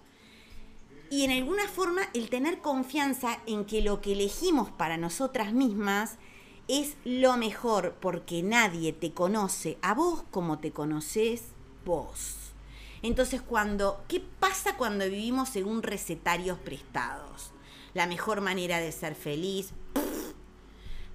Y 1.10 1.24
en 1.26 1.32
alguna 1.32 1.68
forma 1.68 2.02
el 2.14 2.30
tener 2.30 2.60
confianza 2.60 3.40
en 3.46 3.66
que 3.66 3.82
lo 3.82 4.02
que 4.02 4.14
elegimos 4.14 4.70
para 4.72 4.98
nosotras 4.98 5.54
mismas 5.54 6.18
es 6.68 6.96
lo 7.04 7.36
mejor 7.36 7.96
porque 8.00 8.44
nadie 8.44 8.94
te 8.94 9.12
conoce 9.12 9.78
a 9.82 9.94
vos 9.94 10.24
como 10.32 10.60
te 10.60 10.72
conoces 10.72 11.44
vos. 11.86 12.38
Entonces, 13.02 13.42
cuando, 13.42 14.04
¿qué 14.08 14.22
pasa 14.40 14.78
cuando 14.78 15.06
vivimos 15.06 15.50
según 15.50 15.84
recetarios 15.84 16.60
prestados? 16.60 17.52
La 17.94 18.06
mejor 18.06 18.42
manera 18.42 18.80
de 18.80 18.92
ser 18.92 19.16
feliz, 19.16 19.72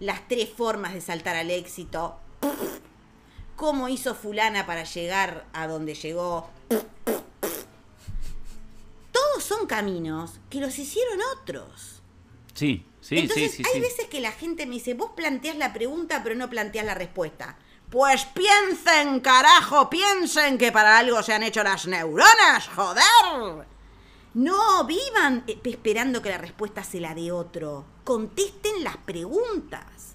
las 0.00 0.26
tres 0.28 0.50
formas 0.50 0.92
de 0.94 1.00
saltar 1.00 1.36
al 1.36 1.50
éxito, 1.50 2.16
cómo 3.56 3.88
hizo 3.88 4.14
fulana 4.14 4.66
para 4.66 4.84
llegar 4.84 5.46
a 5.52 5.66
donde 5.66 5.94
llegó. 5.94 6.48
Todos 9.12 9.42
son 9.44 9.66
caminos 9.66 10.32
que 10.50 10.60
los 10.60 10.78
hicieron 10.78 11.18
otros. 11.40 12.02
Sí, 12.54 12.86
sí, 13.00 13.18
Entonces, 13.18 13.50
sí, 13.52 13.56
sí. 13.58 13.62
hay 13.66 13.74
sí. 13.74 13.80
veces 13.80 14.06
que 14.08 14.20
la 14.20 14.32
gente 14.32 14.66
me 14.66 14.74
dice, 14.74 14.94
vos 14.94 15.10
planteás 15.16 15.56
la 15.56 15.72
pregunta 15.72 16.22
pero 16.22 16.34
no 16.34 16.48
planteás 16.50 16.86
la 16.86 16.94
respuesta. 16.94 17.58
Pues 17.90 18.24
piensen, 18.26 19.20
carajo, 19.20 19.88
piensen 19.88 20.58
que 20.58 20.72
para 20.72 20.98
algo 20.98 21.22
se 21.22 21.32
han 21.32 21.44
hecho 21.44 21.62
las 21.62 21.86
neuronas, 21.86 22.68
joder. 22.74 23.66
No 24.34 24.84
vivan 24.84 25.44
eh, 25.46 25.60
esperando 25.64 26.20
que 26.20 26.30
la 26.30 26.38
respuesta 26.38 26.82
se 26.82 27.00
la 27.00 27.14
dé 27.14 27.30
otro. 27.32 27.84
Contesten 28.04 28.82
las 28.84 28.96
preguntas. 28.98 30.14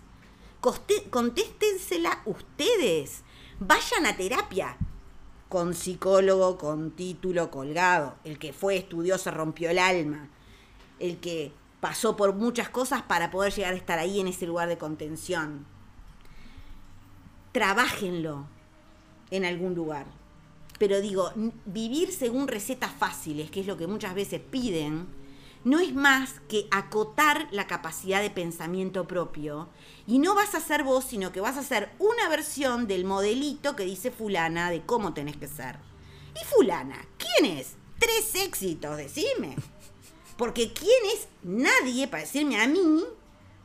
Coste- 0.62 1.10
Contéstensela 1.10 2.22
ustedes. 2.26 3.24
Vayan 3.64 4.08
a 4.08 4.18
terapia. 4.18 4.76
Con 5.48 5.76
psicólogo, 5.76 6.58
con 6.58 6.90
título 6.90 7.52
colgado. 7.52 8.16
El 8.24 8.40
que 8.40 8.54
fue, 8.54 8.76
estudió, 8.76 9.20
se 9.20 9.30
rompió 9.30 9.70
el 9.70 9.78
alma. 9.78 10.30
El 10.98 11.20
que 11.20 11.54
pasó 11.80 12.16
por 12.16 12.34
muchas 12.34 12.70
cosas 12.70 13.04
para 13.04 13.30
poder 13.30 13.54
llegar 13.54 13.74
a 13.74 13.78
estar 13.78 14.00
ahí 14.00 14.20
en 14.20 14.28
ese 14.28 14.48
lugar 14.48 14.68
de 14.68 14.80
contención. 14.80 15.68
Trabájenlo 17.52 18.48
en 19.30 19.46
algún 19.46 19.76
lugar. 19.76 20.08
Pero 20.80 21.00
digo, 21.00 21.32
vivir 21.66 22.12
según 22.12 22.48
recetas 22.48 22.92
fáciles, 22.94 23.52
que 23.52 23.60
es 23.60 23.68
lo 23.68 23.78
que 23.78 23.86
muchas 23.86 24.16
veces 24.16 24.42
piden, 24.42 25.06
no 25.64 25.80
es 25.80 25.94
más 25.94 26.42
que 26.48 26.68
acotar 26.72 27.48
la 27.52 27.68
capacidad 27.68 28.22
de 28.22 28.30
pensamiento 28.30 29.08
propio. 29.08 29.70
Y 30.08 30.20
no 30.20 30.34
vas 30.34 30.56
a 30.56 30.60
ser 30.60 30.84
vos, 30.84 31.06
sino 31.06 31.32
que 31.32 31.42
vas 31.42 31.58
a 31.58 31.64
ser 31.64 31.92
una 32.00 32.30
versión 32.30 32.88
del 32.88 33.06
modelito 33.06 33.76
que 33.76 33.86
dice 33.86 34.12
fulana 34.12 34.72
de 34.72 34.82
cómo 34.82 35.14
tenés 35.14 35.38
que 35.38 35.48
ser. 35.48 35.78
¿Y 36.40 36.46
fulana? 36.46 37.06
¿Quién 37.18 37.58
es? 37.58 37.76
Tres 38.00 38.34
éxitos, 38.36 38.98
decime. 38.98 39.56
Porque 40.38 40.74
¿quién 40.74 41.06
es 41.14 41.28
nadie 41.44 42.08
para 42.08 42.24
decirme 42.24 42.60
a 42.60 42.68
mí 42.68 43.04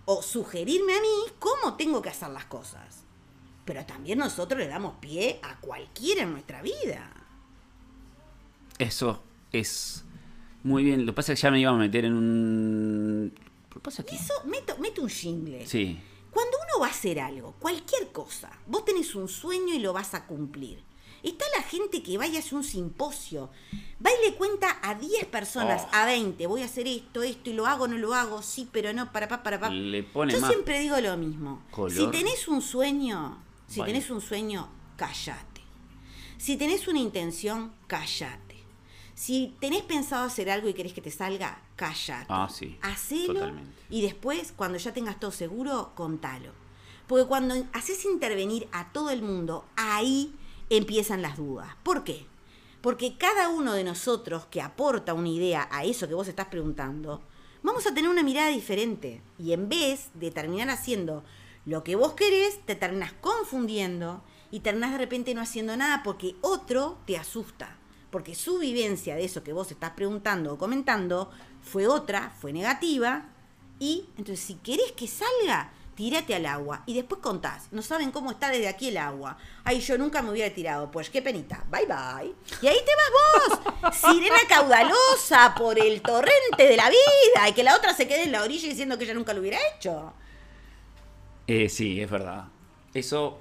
o 0.04 0.22
sugerirme 0.22 0.94
a 0.94 1.00
mí 1.00 1.32
cómo 1.38 1.74
tengo 1.76 2.02
que 2.02 2.11
hacer 2.11 2.28
las 2.28 2.44
cosas? 2.44 3.04
Pero 3.64 3.87
también 3.87 4.18
nosotros 4.18 4.61
le 4.61 4.68
damos 4.68 4.96
pie 5.00 5.40
a 5.42 5.59
cualquiera 5.61 6.22
en 6.22 6.32
nuestra 6.32 6.61
vida. 6.61 7.11
Eso 8.78 9.22
es 9.52 10.06
muy 10.66 10.85
bien. 10.85 11.07
Lo 11.07 11.12
que 11.12 11.16
pasa 11.16 11.33
es 11.33 11.38
que 11.38 11.42
ya 11.44 11.50
me 11.50 11.61
iba 11.61 11.70
a 11.70 11.74
meter 11.76 12.05
en 12.05 12.12
un. 12.14 13.33
Lo 13.74 13.81
pasa 13.81 14.02
que. 14.05 14.14
eso, 14.16 14.35
meto, 14.44 14.76
mete 14.79 15.00
un 15.00 15.09
jingle. 15.09 15.66
Sí. 15.66 15.98
Cuando 16.31 16.57
uno 16.59 16.81
va 16.83 16.88
a 16.88 16.90
hacer 16.90 17.18
algo, 17.20 17.52
cualquier 17.59 18.12
cosa, 18.12 18.50
vos 18.66 18.85
tenés 18.85 19.14
un 19.14 19.29
sueño 19.29 19.72
y 19.74 19.79
lo 19.79 19.92
vas 19.92 20.12
a 20.14 20.26
cumplir. 20.26 20.85
Está 21.22 21.44
la 21.57 21.62
gente 21.62 22.02
que 22.02 22.18
vaya 22.18 22.37
a 22.37 22.40
hacer 22.40 22.55
un 22.55 22.62
simposio, 22.62 23.50
va 24.05 24.11
y 24.12 24.26
le 24.31 24.37
cuenta 24.37 24.79
a 24.83 24.94
10 24.94 25.24
personas, 25.26 25.83
Oh. 25.87 25.88
a 25.92 26.05
20, 26.05 26.46
voy 26.46 26.62
a 26.62 26.66
hacer 26.66 26.87
esto, 26.87 27.22
esto, 27.22 27.50
y 27.50 27.55
lo 27.55 27.66
hago, 27.66 27.88
no 27.88 27.96
lo 27.98 28.14
hago, 28.14 28.42
sí, 28.42 28.68
pero 28.70 28.92
no, 28.92 29.11
para 29.12 29.26
pa, 29.26 29.42
para 29.42 29.59
pa. 29.59 29.70
Le 29.70 30.02
pone 30.05 30.33
Yo 30.33 30.40
más 30.40 30.50
siempre 30.50 30.79
digo 30.79 31.00
lo 31.00 31.16
mismo. 31.16 31.62
color. 31.70 31.90
Si 31.96 32.07
tenés 32.11 32.46
un 32.48 32.61
sueño, 32.62 33.42
si 33.66 33.81
Vale. 33.81 33.92
tenés 33.94 34.11
un 34.11 34.20
sueño, 34.20 34.68
callate. 34.96 35.62
Si 36.37 36.57
tenés 36.57 36.87
una 36.87 37.00
intención, 37.00 37.72
callate. 37.88 38.45
Si 39.16 39.57
tenés 39.61 39.83
pensado 39.83 40.26
hacer 40.26 40.50
algo 40.50 40.68
y 40.68 40.74
querés 40.74 40.92
que 40.92 41.00
te 41.00 41.11
salga, 41.11 41.62
callate. 41.74 42.26
Ah, 42.29 42.48
sí, 42.52 42.79
Hacelo 42.83 43.33
totalmente. 43.33 43.72
y 43.88 44.02
después, 44.02 44.52
cuando 44.55 44.76
ya 44.76 44.92
tengas 44.92 45.18
todo 45.18 45.31
seguro, 45.31 45.92
contalo. 45.94 46.50
Porque 47.07 47.24
cuando 47.26 47.55
haces 47.72 48.05
intervenir 48.05 48.68
a 48.72 48.92
todo 48.92 49.09
el 49.09 49.22
mundo, 49.22 49.64
ahí 49.74 50.35
empiezan 50.68 51.22
las 51.22 51.38
dudas. 51.38 51.74
¿Por 51.83 52.05
qué? 52.05 52.26
Porque 52.83 53.16
cada 53.16 53.48
uno 53.48 53.72
de 53.72 53.85
nosotros 53.85 54.44
que 54.50 54.61
aporta 54.61 55.14
una 55.14 55.31
idea 55.31 55.66
a 55.72 55.85
eso 55.85 56.07
que 56.09 56.14
vos 56.14 56.29
estás 56.29 56.48
preguntando, 56.48 57.22
vamos 57.62 57.87
a 57.87 57.94
tener 57.94 58.11
una 58.11 58.22
mirada 58.22 58.50
diferente. 58.50 59.22
Y 59.38 59.52
en 59.55 59.70
vez 59.70 60.11
de 60.12 60.31
terminar 60.31 60.68
haciendo 60.68 61.24
lo 61.64 61.83
que 61.85 61.96
vos 61.96 62.12
querés, 62.12 62.61
te 62.66 62.74
terminas 62.74 63.14
confundiendo 63.14 64.22
y 64.50 64.61
terminás 64.61 64.92
de 64.92 64.98
repente 64.98 65.33
no 65.35 65.40
haciendo 65.40 65.74
nada 65.74 66.02
porque 66.05 66.37
otro 66.42 66.98
te 67.07 67.16
asusta. 67.16 67.75
Porque 68.16 68.35
su 68.35 68.59
vivencia 68.59 69.14
de 69.14 69.26
eso 69.26 69.44
que 69.44 69.52
vos 69.52 69.70
estás 69.70 69.90
preguntando 69.90 70.55
o 70.55 70.57
comentando 70.57 71.31
fue 71.61 71.87
otra, 71.87 72.33
fue 72.40 72.50
negativa. 72.50 73.26
Y 73.79 74.07
entonces 74.16 74.40
si 74.40 74.55
querés 74.55 74.92
que 74.92 75.07
salga, 75.07 75.70
tírate 75.94 76.35
al 76.35 76.46
agua 76.46 76.83
y 76.87 76.94
después 76.94 77.20
contás. 77.20 77.68
No 77.72 77.83
saben 77.83 78.11
cómo 78.11 78.31
está 78.31 78.48
desde 78.48 78.68
aquí 78.68 78.88
el 78.88 78.96
agua. 78.96 79.37
Ay, 79.64 79.81
yo 79.81 79.98
nunca 79.98 80.22
me 80.22 80.31
hubiera 80.31 80.55
tirado. 80.55 80.90
Pues 80.90 81.11
qué 81.11 81.20
penita. 81.20 81.62
Bye 81.70 81.85
bye. 81.85 82.35
Y 82.62 82.66
ahí 82.68 82.79
te 82.87 82.92
vas 82.96 83.61
vos. 83.83 83.94
Sirena 83.96 84.38
caudalosa 84.48 85.55
por 85.55 85.79
el 85.79 86.00
torrente 86.00 86.66
de 86.66 86.76
la 86.79 86.88
vida. 86.88 87.50
Y 87.50 87.52
que 87.52 87.64
la 87.64 87.76
otra 87.76 87.92
se 87.92 88.09
quede 88.09 88.22
en 88.22 88.33
la 88.33 88.42
orilla 88.42 88.66
diciendo 88.66 88.96
que 88.96 89.05
ella 89.05 89.12
nunca 89.12 89.35
lo 89.35 89.40
hubiera 89.40 89.59
hecho. 89.76 90.14
Eh, 91.46 91.68
sí, 91.68 92.00
es 92.00 92.11
verdad. 92.11 92.46
Eso. 92.94 93.40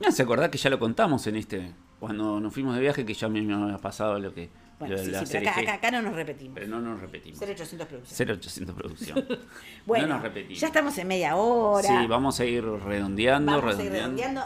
Me 0.00 0.06
hace 0.06 0.22
acordar 0.22 0.50
que 0.50 0.56
ya 0.56 0.70
lo 0.70 0.78
contamos 0.78 1.26
en 1.26 1.36
este. 1.36 1.74
Cuando 2.00 2.38
nos 2.40 2.52
fuimos 2.52 2.74
de 2.74 2.80
viaje, 2.80 3.04
que 3.06 3.14
ya 3.14 3.28
me, 3.28 3.40
me 3.42 3.54
había 3.54 3.78
pasado 3.78 4.18
lo 4.18 4.32
que. 4.34 4.50
Bueno, 4.78 4.94
lo 4.96 5.02
sí, 5.02 5.10
la 5.10 5.24
sí, 5.24 5.32
pero 5.32 5.50
acá, 5.50 5.60
acá- 5.60 5.74
acá 5.74 5.90
no 5.90 6.02
nos 6.02 6.14
repetimos. 6.14 6.54
Pero 6.54 6.66
no 6.68 6.80
nos 6.80 7.00
repetimos. 7.00 7.40
0800 7.40 7.88
producción. 7.88 8.28
0800 8.28 8.74
producción. 8.76 9.26
Bueno, 9.86 10.06
no 10.06 10.14
nos 10.14 10.22
repetimos. 10.22 10.60
ya 10.60 10.66
estamos 10.66 10.98
en 10.98 11.08
media 11.08 11.36
hora. 11.36 11.88
Sí, 11.88 12.06
vamos 12.06 12.38
a 12.40 12.44
ir 12.44 12.62
redondeando, 12.64 13.52
Vamos 13.56 13.78
a 13.78 13.82
ir 13.82 13.90
redondeando. 13.90 14.42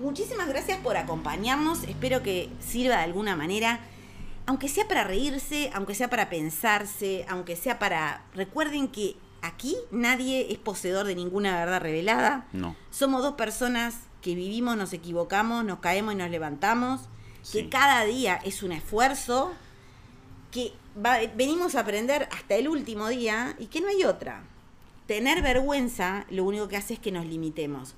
Muchísimas 0.00 0.48
gracias 0.48 0.78
por 0.78 0.96
acompañarnos. 0.96 1.84
Espero 1.84 2.22
que 2.22 2.48
sirva 2.60 2.96
de 2.96 3.02
alguna 3.04 3.36
manera. 3.36 3.80
Aunque 4.46 4.68
sea 4.68 4.88
para 4.88 5.04
reírse, 5.04 5.70
aunque 5.74 5.94
sea 5.94 6.08
para 6.08 6.30
pensarse, 6.30 7.24
aunque 7.28 7.54
sea 7.54 7.78
para... 7.78 8.24
Recuerden 8.34 8.88
que 8.88 9.16
aquí 9.42 9.76
nadie 9.90 10.50
es 10.50 10.58
poseedor 10.58 11.06
de 11.06 11.14
ninguna 11.14 11.56
verdad 11.58 11.80
revelada. 11.82 12.46
No. 12.52 12.74
Somos 12.90 13.22
dos 13.22 13.34
personas 13.34 13.96
que 14.22 14.34
vivimos, 14.34 14.76
nos 14.76 14.92
equivocamos, 14.92 15.64
nos 15.64 15.78
caemos 15.80 16.14
y 16.14 16.16
nos 16.16 16.30
levantamos. 16.30 17.00
Sí. 17.42 17.62
Que 17.62 17.68
cada 17.68 18.04
día 18.04 18.36
es 18.44 18.62
un 18.62 18.72
esfuerzo. 18.72 19.52
Que 20.50 20.72
va- 20.96 21.18
venimos 21.36 21.74
a 21.74 21.80
aprender 21.80 22.28
hasta 22.32 22.54
el 22.56 22.68
último 22.68 23.08
día 23.08 23.54
y 23.58 23.66
que 23.66 23.80
no 23.80 23.88
hay 23.88 24.04
otra. 24.04 24.42
Tener 25.06 25.42
vergüenza 25.42 26.26
lo 26.30 26.44
único 26.44 26.68
que 26.68 26.76
hace 26.76 26.94
es 26.94 27.00
que 27.00 27.12
nos 27.12 27.26
limitemos. 27.26 27.94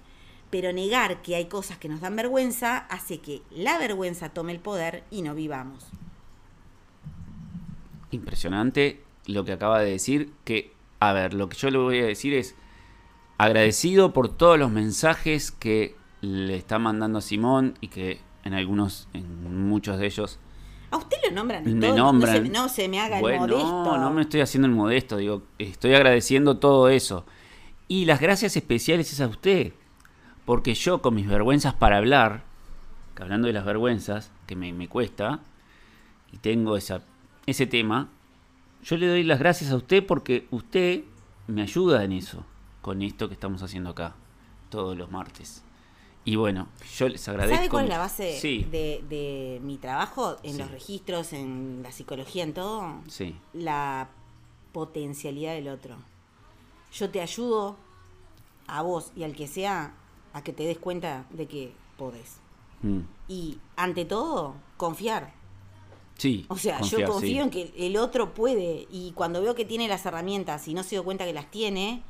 Pero 0.51 0.73
negar 0.73 1.23
que 1.23 1.37
hay 1.37 1.47
cosas 1.47 1.79
que 1.79 1.89
nos 1.89 2.01
dan 2.01 2.17
vergüenza 2.17 2.79
hace 2.79 3.19
que 3.21 3.43
la 3.51 3.79
vergüenza 3.79 4.31
tome 4.31 4.53
el 4.53 4.59
poder 4.59 5.05
y 5.11 5.23
no 5.23 5.35
vivamos. 5.35 5.87
Impresionante 8.11 9.03
lo 9.27 9.45
que 9.45 9.53
acaba 9.53 9.81
de 9.81 9.91
decir. 9.93 10.33
Que, 10.45 10.73
a 10.99 11.13
ver, 11.13 11.35
lo 11.35 11.49
que 11.49 11.57
yo 11.57 11.71
le 11.71 11.79
voy 11.79 11.99
a 12.01 12.05
decir 12.07 12.35
es 12.35 12.55
agradecido 13.39 14.13
por 14.13 14.29
todos 14.37 14.59
los 14.59 14.71
mensajes 14.71 15.51
que 15.53 15.95
le 16.21 16.57
está 16.57 16.79
mandando 16.79 17.21
Simón 17.21 17.75
y 17.81 17.89
que 17.89 18.21
en 18.45 18.55
algunos, 18.55 19.09
en 19.13 19.69
muchos 19.69 19.99
de 19.99 20.07
ellos 20.07 20.39
A 20.91 20.97
usted 20.97 21.17
lo 21.29 21.33
nombran. 21.33 21.65
me 21.65 21.87
todo, 21.87 21.97
nombran. 21.97 22.35
No 22.35 22.43
se, 22.43 22.53
no 22.53 22.69
se 22.69 22.89
me 22.89 23.01
haga 23.01 23.21
Bueno, 23.21 23.45
el 23.45 23.51
modesto. 23.51 23.85
No, 23.85 23.99
no 23.99 24.11
me 24.11 24.23
estoy 24.23 24.41
haciendo 24.41 24.67
el 24.67 24.75
modesto, 24.75 25.17
digo, 25.17 25.43
estoy 25.59 25.95
agradeciendo 25.95 26.59
todo 26.59 26.89
eso. 26.89 27.25
Y 27.89 28.05
las 28.05 28.21
gracias 28.21 28.57
especiales 28.57 29.13
es 29.13 29.21
a 29.21 29.27
usted, 29.27 29.73
porque 30.45 30.75
yo 30.75 31.03
con 31.03 31.15
mis 31.15 31.27
vergüenzas 31.27 31.75
para 31.75 31.97
hablar, 31.97 32.45
que 33.15 33.23
hablando 33.23 33.47
de 33.47 33.53
las 33.53 33.65
vergüenzas, 33.65 34.31
que 34.47 34.57
me, 34.57 34.73
me 34.73 34.89
cuesta, 34.89 35.41
y 36.33 36.39
tengo 36.39 36.77
esa, 36.77 37.03
ese 37.47 37.67
tema, 37.67 38.09
yo 38.83 38.97
le 38.97 39.09
doy 39.09 39.25
las 39.25 39.39
gracias 39.39 39.71
a 39.73 39.77
usted 39.77 40.07
porque 40.07 40.47
usted 40.51 41.03
me 41.49 41.63
ayuda 41.63 42.05
en 42.05 42.13
eso, 42.13 42.45
con 42.81 43.03
esto 43.03 43.29
que 43.29 43.35
estamos 43.35 43.63
haciendo 43.63 43.91
acá, 43.91 44.15
todos 44.71 44.97
los 44.97 45.11
martes. 45.11 45.65
Y 46.25 46.37
bueno, 46.37 46.69
yo 46.97 47.09
les 47.09 47.27
agradezco. 47.29 47.57
¿Sabe 47.57 47.69
cuál 47.71 47.85
es 47.85 47.89
la 47.91 47.99
base 47.99 48.39
Sí, 48.39 48.65
de, 48.71 49.03
de 49.09 49.59
mi 49.63 49.79
trabajo? 49.79 50.37
En 50.43 50.53
Sí. 50.55 50.59
los 50.59 50.71
registros, 50.71 51.33
en 51.33 51.81
la 51.83 51.93
psicología, 51.93 52.45
en 52.45 52.53
todo. 52.55 52.95
sí, 53.09 53.35
La 53.55 54.09
potencialidad 54.73 55.55
del 55.55 55.69
otro. 55.69 55.97
Yo 56.93 57.11
te 57.11 57.21
ayudo 57.21 57.77
a 58.67 58.83
vos 58.83 59.13
y 59.17 59.25
al 59.25 59.35
que 59.35 59.47
sea 59.49 59.95
a 60.33 60.43
que 60.45 60.53
te 60.53 60.63
des 60.65 60.79
cuenta 60.79 61.25
de 61.31 61.47
que 61.47 61.73
podés. 61.97 62.37
mm, 62.83 63.01
Y 63.29 63.59
ante 63.77 64.05
todo, 64.05 64.55
confiar. 64.77 65.33
sí. 66.17 66.45
O 66.49 66.57
sea, 66.57 66.79
confiar, 66.79 67.01
yo 67.01 67.07
sí. 67.07 67.13
confío 67.13 67.43
en 67.43 67.51
que 67.51 67.73
el 67.77 67.97
otro 67.97 68.35
puede 68.35 68.87
y 68.91 69.13
cuando 69.13 69.41
veo 69.43 69.55
que 69.55 69.65
tiene 69.65 69.89
las 69.89 70.05
herramientas 70.07 70.69
y 70.69 70.75
no 70.75 70.83
se 70.83 70.91
dio 70.91 71.05
cuenta 71.05 71.25
que 71.25 71.33
las 71.33 71.51
tiene, 71.51 72.03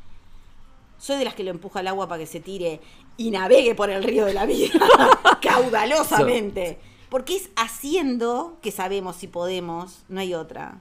soy 1.01 1.17
de 1.17 1.25
las 1.25 1.35
que 1.35 1.43
lo 1.43 1.51
empuja 1.51 1.81
al 1.81 1.89
agua 1.89 2.07
para 2.07 2.21
que 2.21 2.27
se 2.27 2.41
tire 2.41 2.81
y 3.17 3.31
navegue 3.31 3.75
por 3.75 3.91
el 3.91 4.05
río 4.05 4.27
de 4.27 4.35
la 4.35 4.45
vida 4.45 4.79
caudalosamente. 5.43 6.79
Porque 7.09 7.37
es 7.37 7.51
haciendo 7.57 8.59
que 8.63 8.71
sabemos 8.71 9.17
si 9.17 9.27
podemos, 9.27 10.05
no 10.09 10.21
hay 10.21 10.35
otra. 10.35 10.79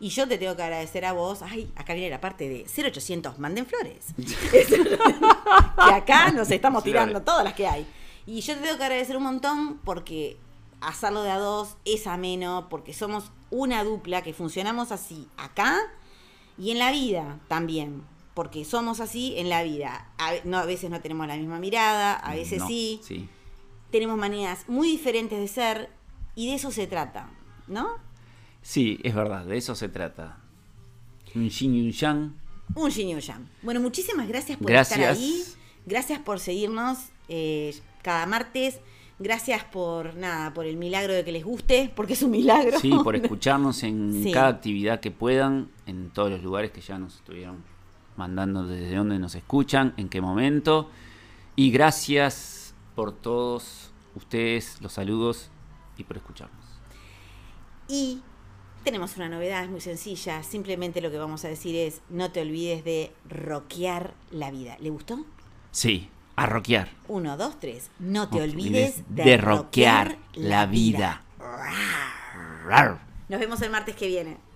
Y 0.00 0.08
yo 0.08 0.26
te 0.26 0.38
tengo 0.38 0.56
que 0.56 0.62
agradecer 0.62 1.04
a 1.04 1.12
vos. 1.12 1.42
Ay, 1.42 1.70
acá 1.76 1.92
viene 1.92 2.08
la 2.08 2.20
parte 2.20 2.48
de 2.48 2.66
0800, 2.66 3.38
manden 3.38 3.66
flores. 3.66 4.06
que 4.50 5.94
acá 5.94 6.32
nos 6.32 6.50
estamos 6.50 6.82
tirando 6.82 7.22
todas 7.22 7.44
las 7.44 7.54
que 7.54 7.66
hay. 7.66 7.86
Y 8.26 8.40
yo 8.40 8.54
te 8.54 8.62
tengo 8.62 8.78
que 8.78 8.84
agradecer 8.84 9.16
un 9.16 9.24
montón 9.24 9.78
porque 9.84 10.38
hacerlo 10.80 11.22
de 11.22 11.30
a 11.30 11.38
dos 11.38 11.76
es 11.84 12.06
ameno, 12.06 12.68
porque 12.70 12.94
somos 12.94 13.30
una 13.50 13.84
dupla 13.84 14.22
que 14.22 14.32
funcionamos 14.32 14.92
así 14.92 15.28
acá 15.36 15.76
y 16.56 16.70
en 16.70 16.78
la 16.78 16.90
vida 16.90 17.38
también. 17.48 18.02
Porque 18.38 18.64
somos 18.64 19.00
así 19.00 19.34
en 19.36 19.48
la 19.48 19.64
vida. 19.64 20.12
A, 20.16 20.30
no, 20.44 20.58
a 20.58 20.64
veces 20.64 20.90
no 20.90 21.00
tenemos 21.00 21.26
la 21.26 21.36
misma 21.36 21.58
mirada, 21.58 22.14
a 22.14 22.36
veces 22.36 22.62
sí. 22.68 23.00
sí. 23.02 23.28
Tenemos 23.90 24.16
maneras 24.16 24.64
muy 24.68 24.92
diferentes 24.92 25.40
de 25.40 25.48
ser 25.48 25.90
y 26.36 26.46
de 26.46 26.54
eso 26.54 26.70
se 26.70 26.86
trata, 26.86 27.30
¿no? 27.66 27.96
Sí, 28.62 29.00
es 29.02 29.12
verdad, 29.12 29.44
de 29.44 29.56
eso 29.56 29.74
se 29.74 29.88
trata. 29.88 30.38
Un 31.34 31.50
yin 31.50 31.74
y 31.74 31.80
un 31.80 31.90
yang. 31.90 32.32
Un 32.76 32.90
yin 32.90 33.08
y 33.08 33.14
un 33.16 33.20
yang. 33.20 33.48
Bueno, 33.60 33.80
muchísimas 33.80 34.28
gracias 34.28 34.56
por 34.56 34.70
estar 34.70 35.00
ahí. 35.00 35.42
Gracias 35.84 36.20
por 36.20 36.38
seguirnos 36.38 36.96
eh, 37.28 37.74
cada 38.02 38.24
martes. 38.26 38.78
Gracias 39.18 39.64
por 39.64 40.14
nada, 40.14 40.54
por 40.54 40.64
el 40.64 40.76
milagro 40.76 41.12
de 41.12 41.24
que 41.24 41.32
les 41.32 41.42
guste, 41.42 41.90
porque 41.96 42.12
es 42.12 42.22
un 42.22 42.30
milagro. 42.30 42.78
Sí, 42.78 42.92
por 43.02 43.16
escucharnos 43.20 43.82
en 43.82 44.30
cada 44.32 44.46
actividad 44.46 45.00
que 45.00 45.10
puedan, 45.10 45.70
en 45.86 46.10
todos 46.10 46.30
los 46.30 46.40
lugares 46.40 46.70
que 46.70 46.80
ya 46.80 47.00
nos 47.00 47.16
estuvieron 47.16 47.76
mandando 48.18 48.66
desde 48.66 48.96
dónde 48.96 49.18
nos 49.18 49.34
escuchan, 49.34 49.94
en 49.96 50.08
qué 50.08 50.20
momento. 50.20 50.90
Y 51.56 51.70
gracias 51.70 52.74
por 52.94 53.12
todos 53.12 53.90
ustedes, 54.14 54.78
los 54.82 54.92
saludos 54.92 55.50
y 55.96 56.04
por 56.04 56.16
escucharnos. 56.16 56.64
Y 57.88 58.20
tenemos 58.84 59.16
una 59.16 59.28
novedad, 59.28 59.64
es 59.64 59.70
muy 59.70 59.80
sencilla. 59.80 60.42
Simplemente 60.42 61.00
lo 61.00 61.10
que 61.10 61.18
vamos 61.18 61.44
a 61.44 61.48
decir 61.48 61.76
es, 61.76 62.00
no 62.10 62.30
te 62.30 62.42
olvides 62.42 62.84
de 62.84 63.12
rockear 63.28 64.14
la 64.30 64.50
vida. 64.50 64.76
¿Le 64.80 64.90
gustó? 64.90 65.24
Sí, 65.70 66.10
a 66.36 66.46
rockear. 66.46 66.88
Uno, 67.06 67.36
dos, 67.36 67.58
tres. 67.60 67.90
No 67.98 68.28
te, 68.28 68.42
olvides, 68.42 69.02
de, 69.08 69.36
rockear, 69.36 70.18
la 70.34 70.66
vida. 70.66 71.22
Nos 73.28 73.40
vemos 73.40 73.60
el 73.62 73.70
martes 73.70 73.94
que 73.94 74.08
viene. 74.08 74.47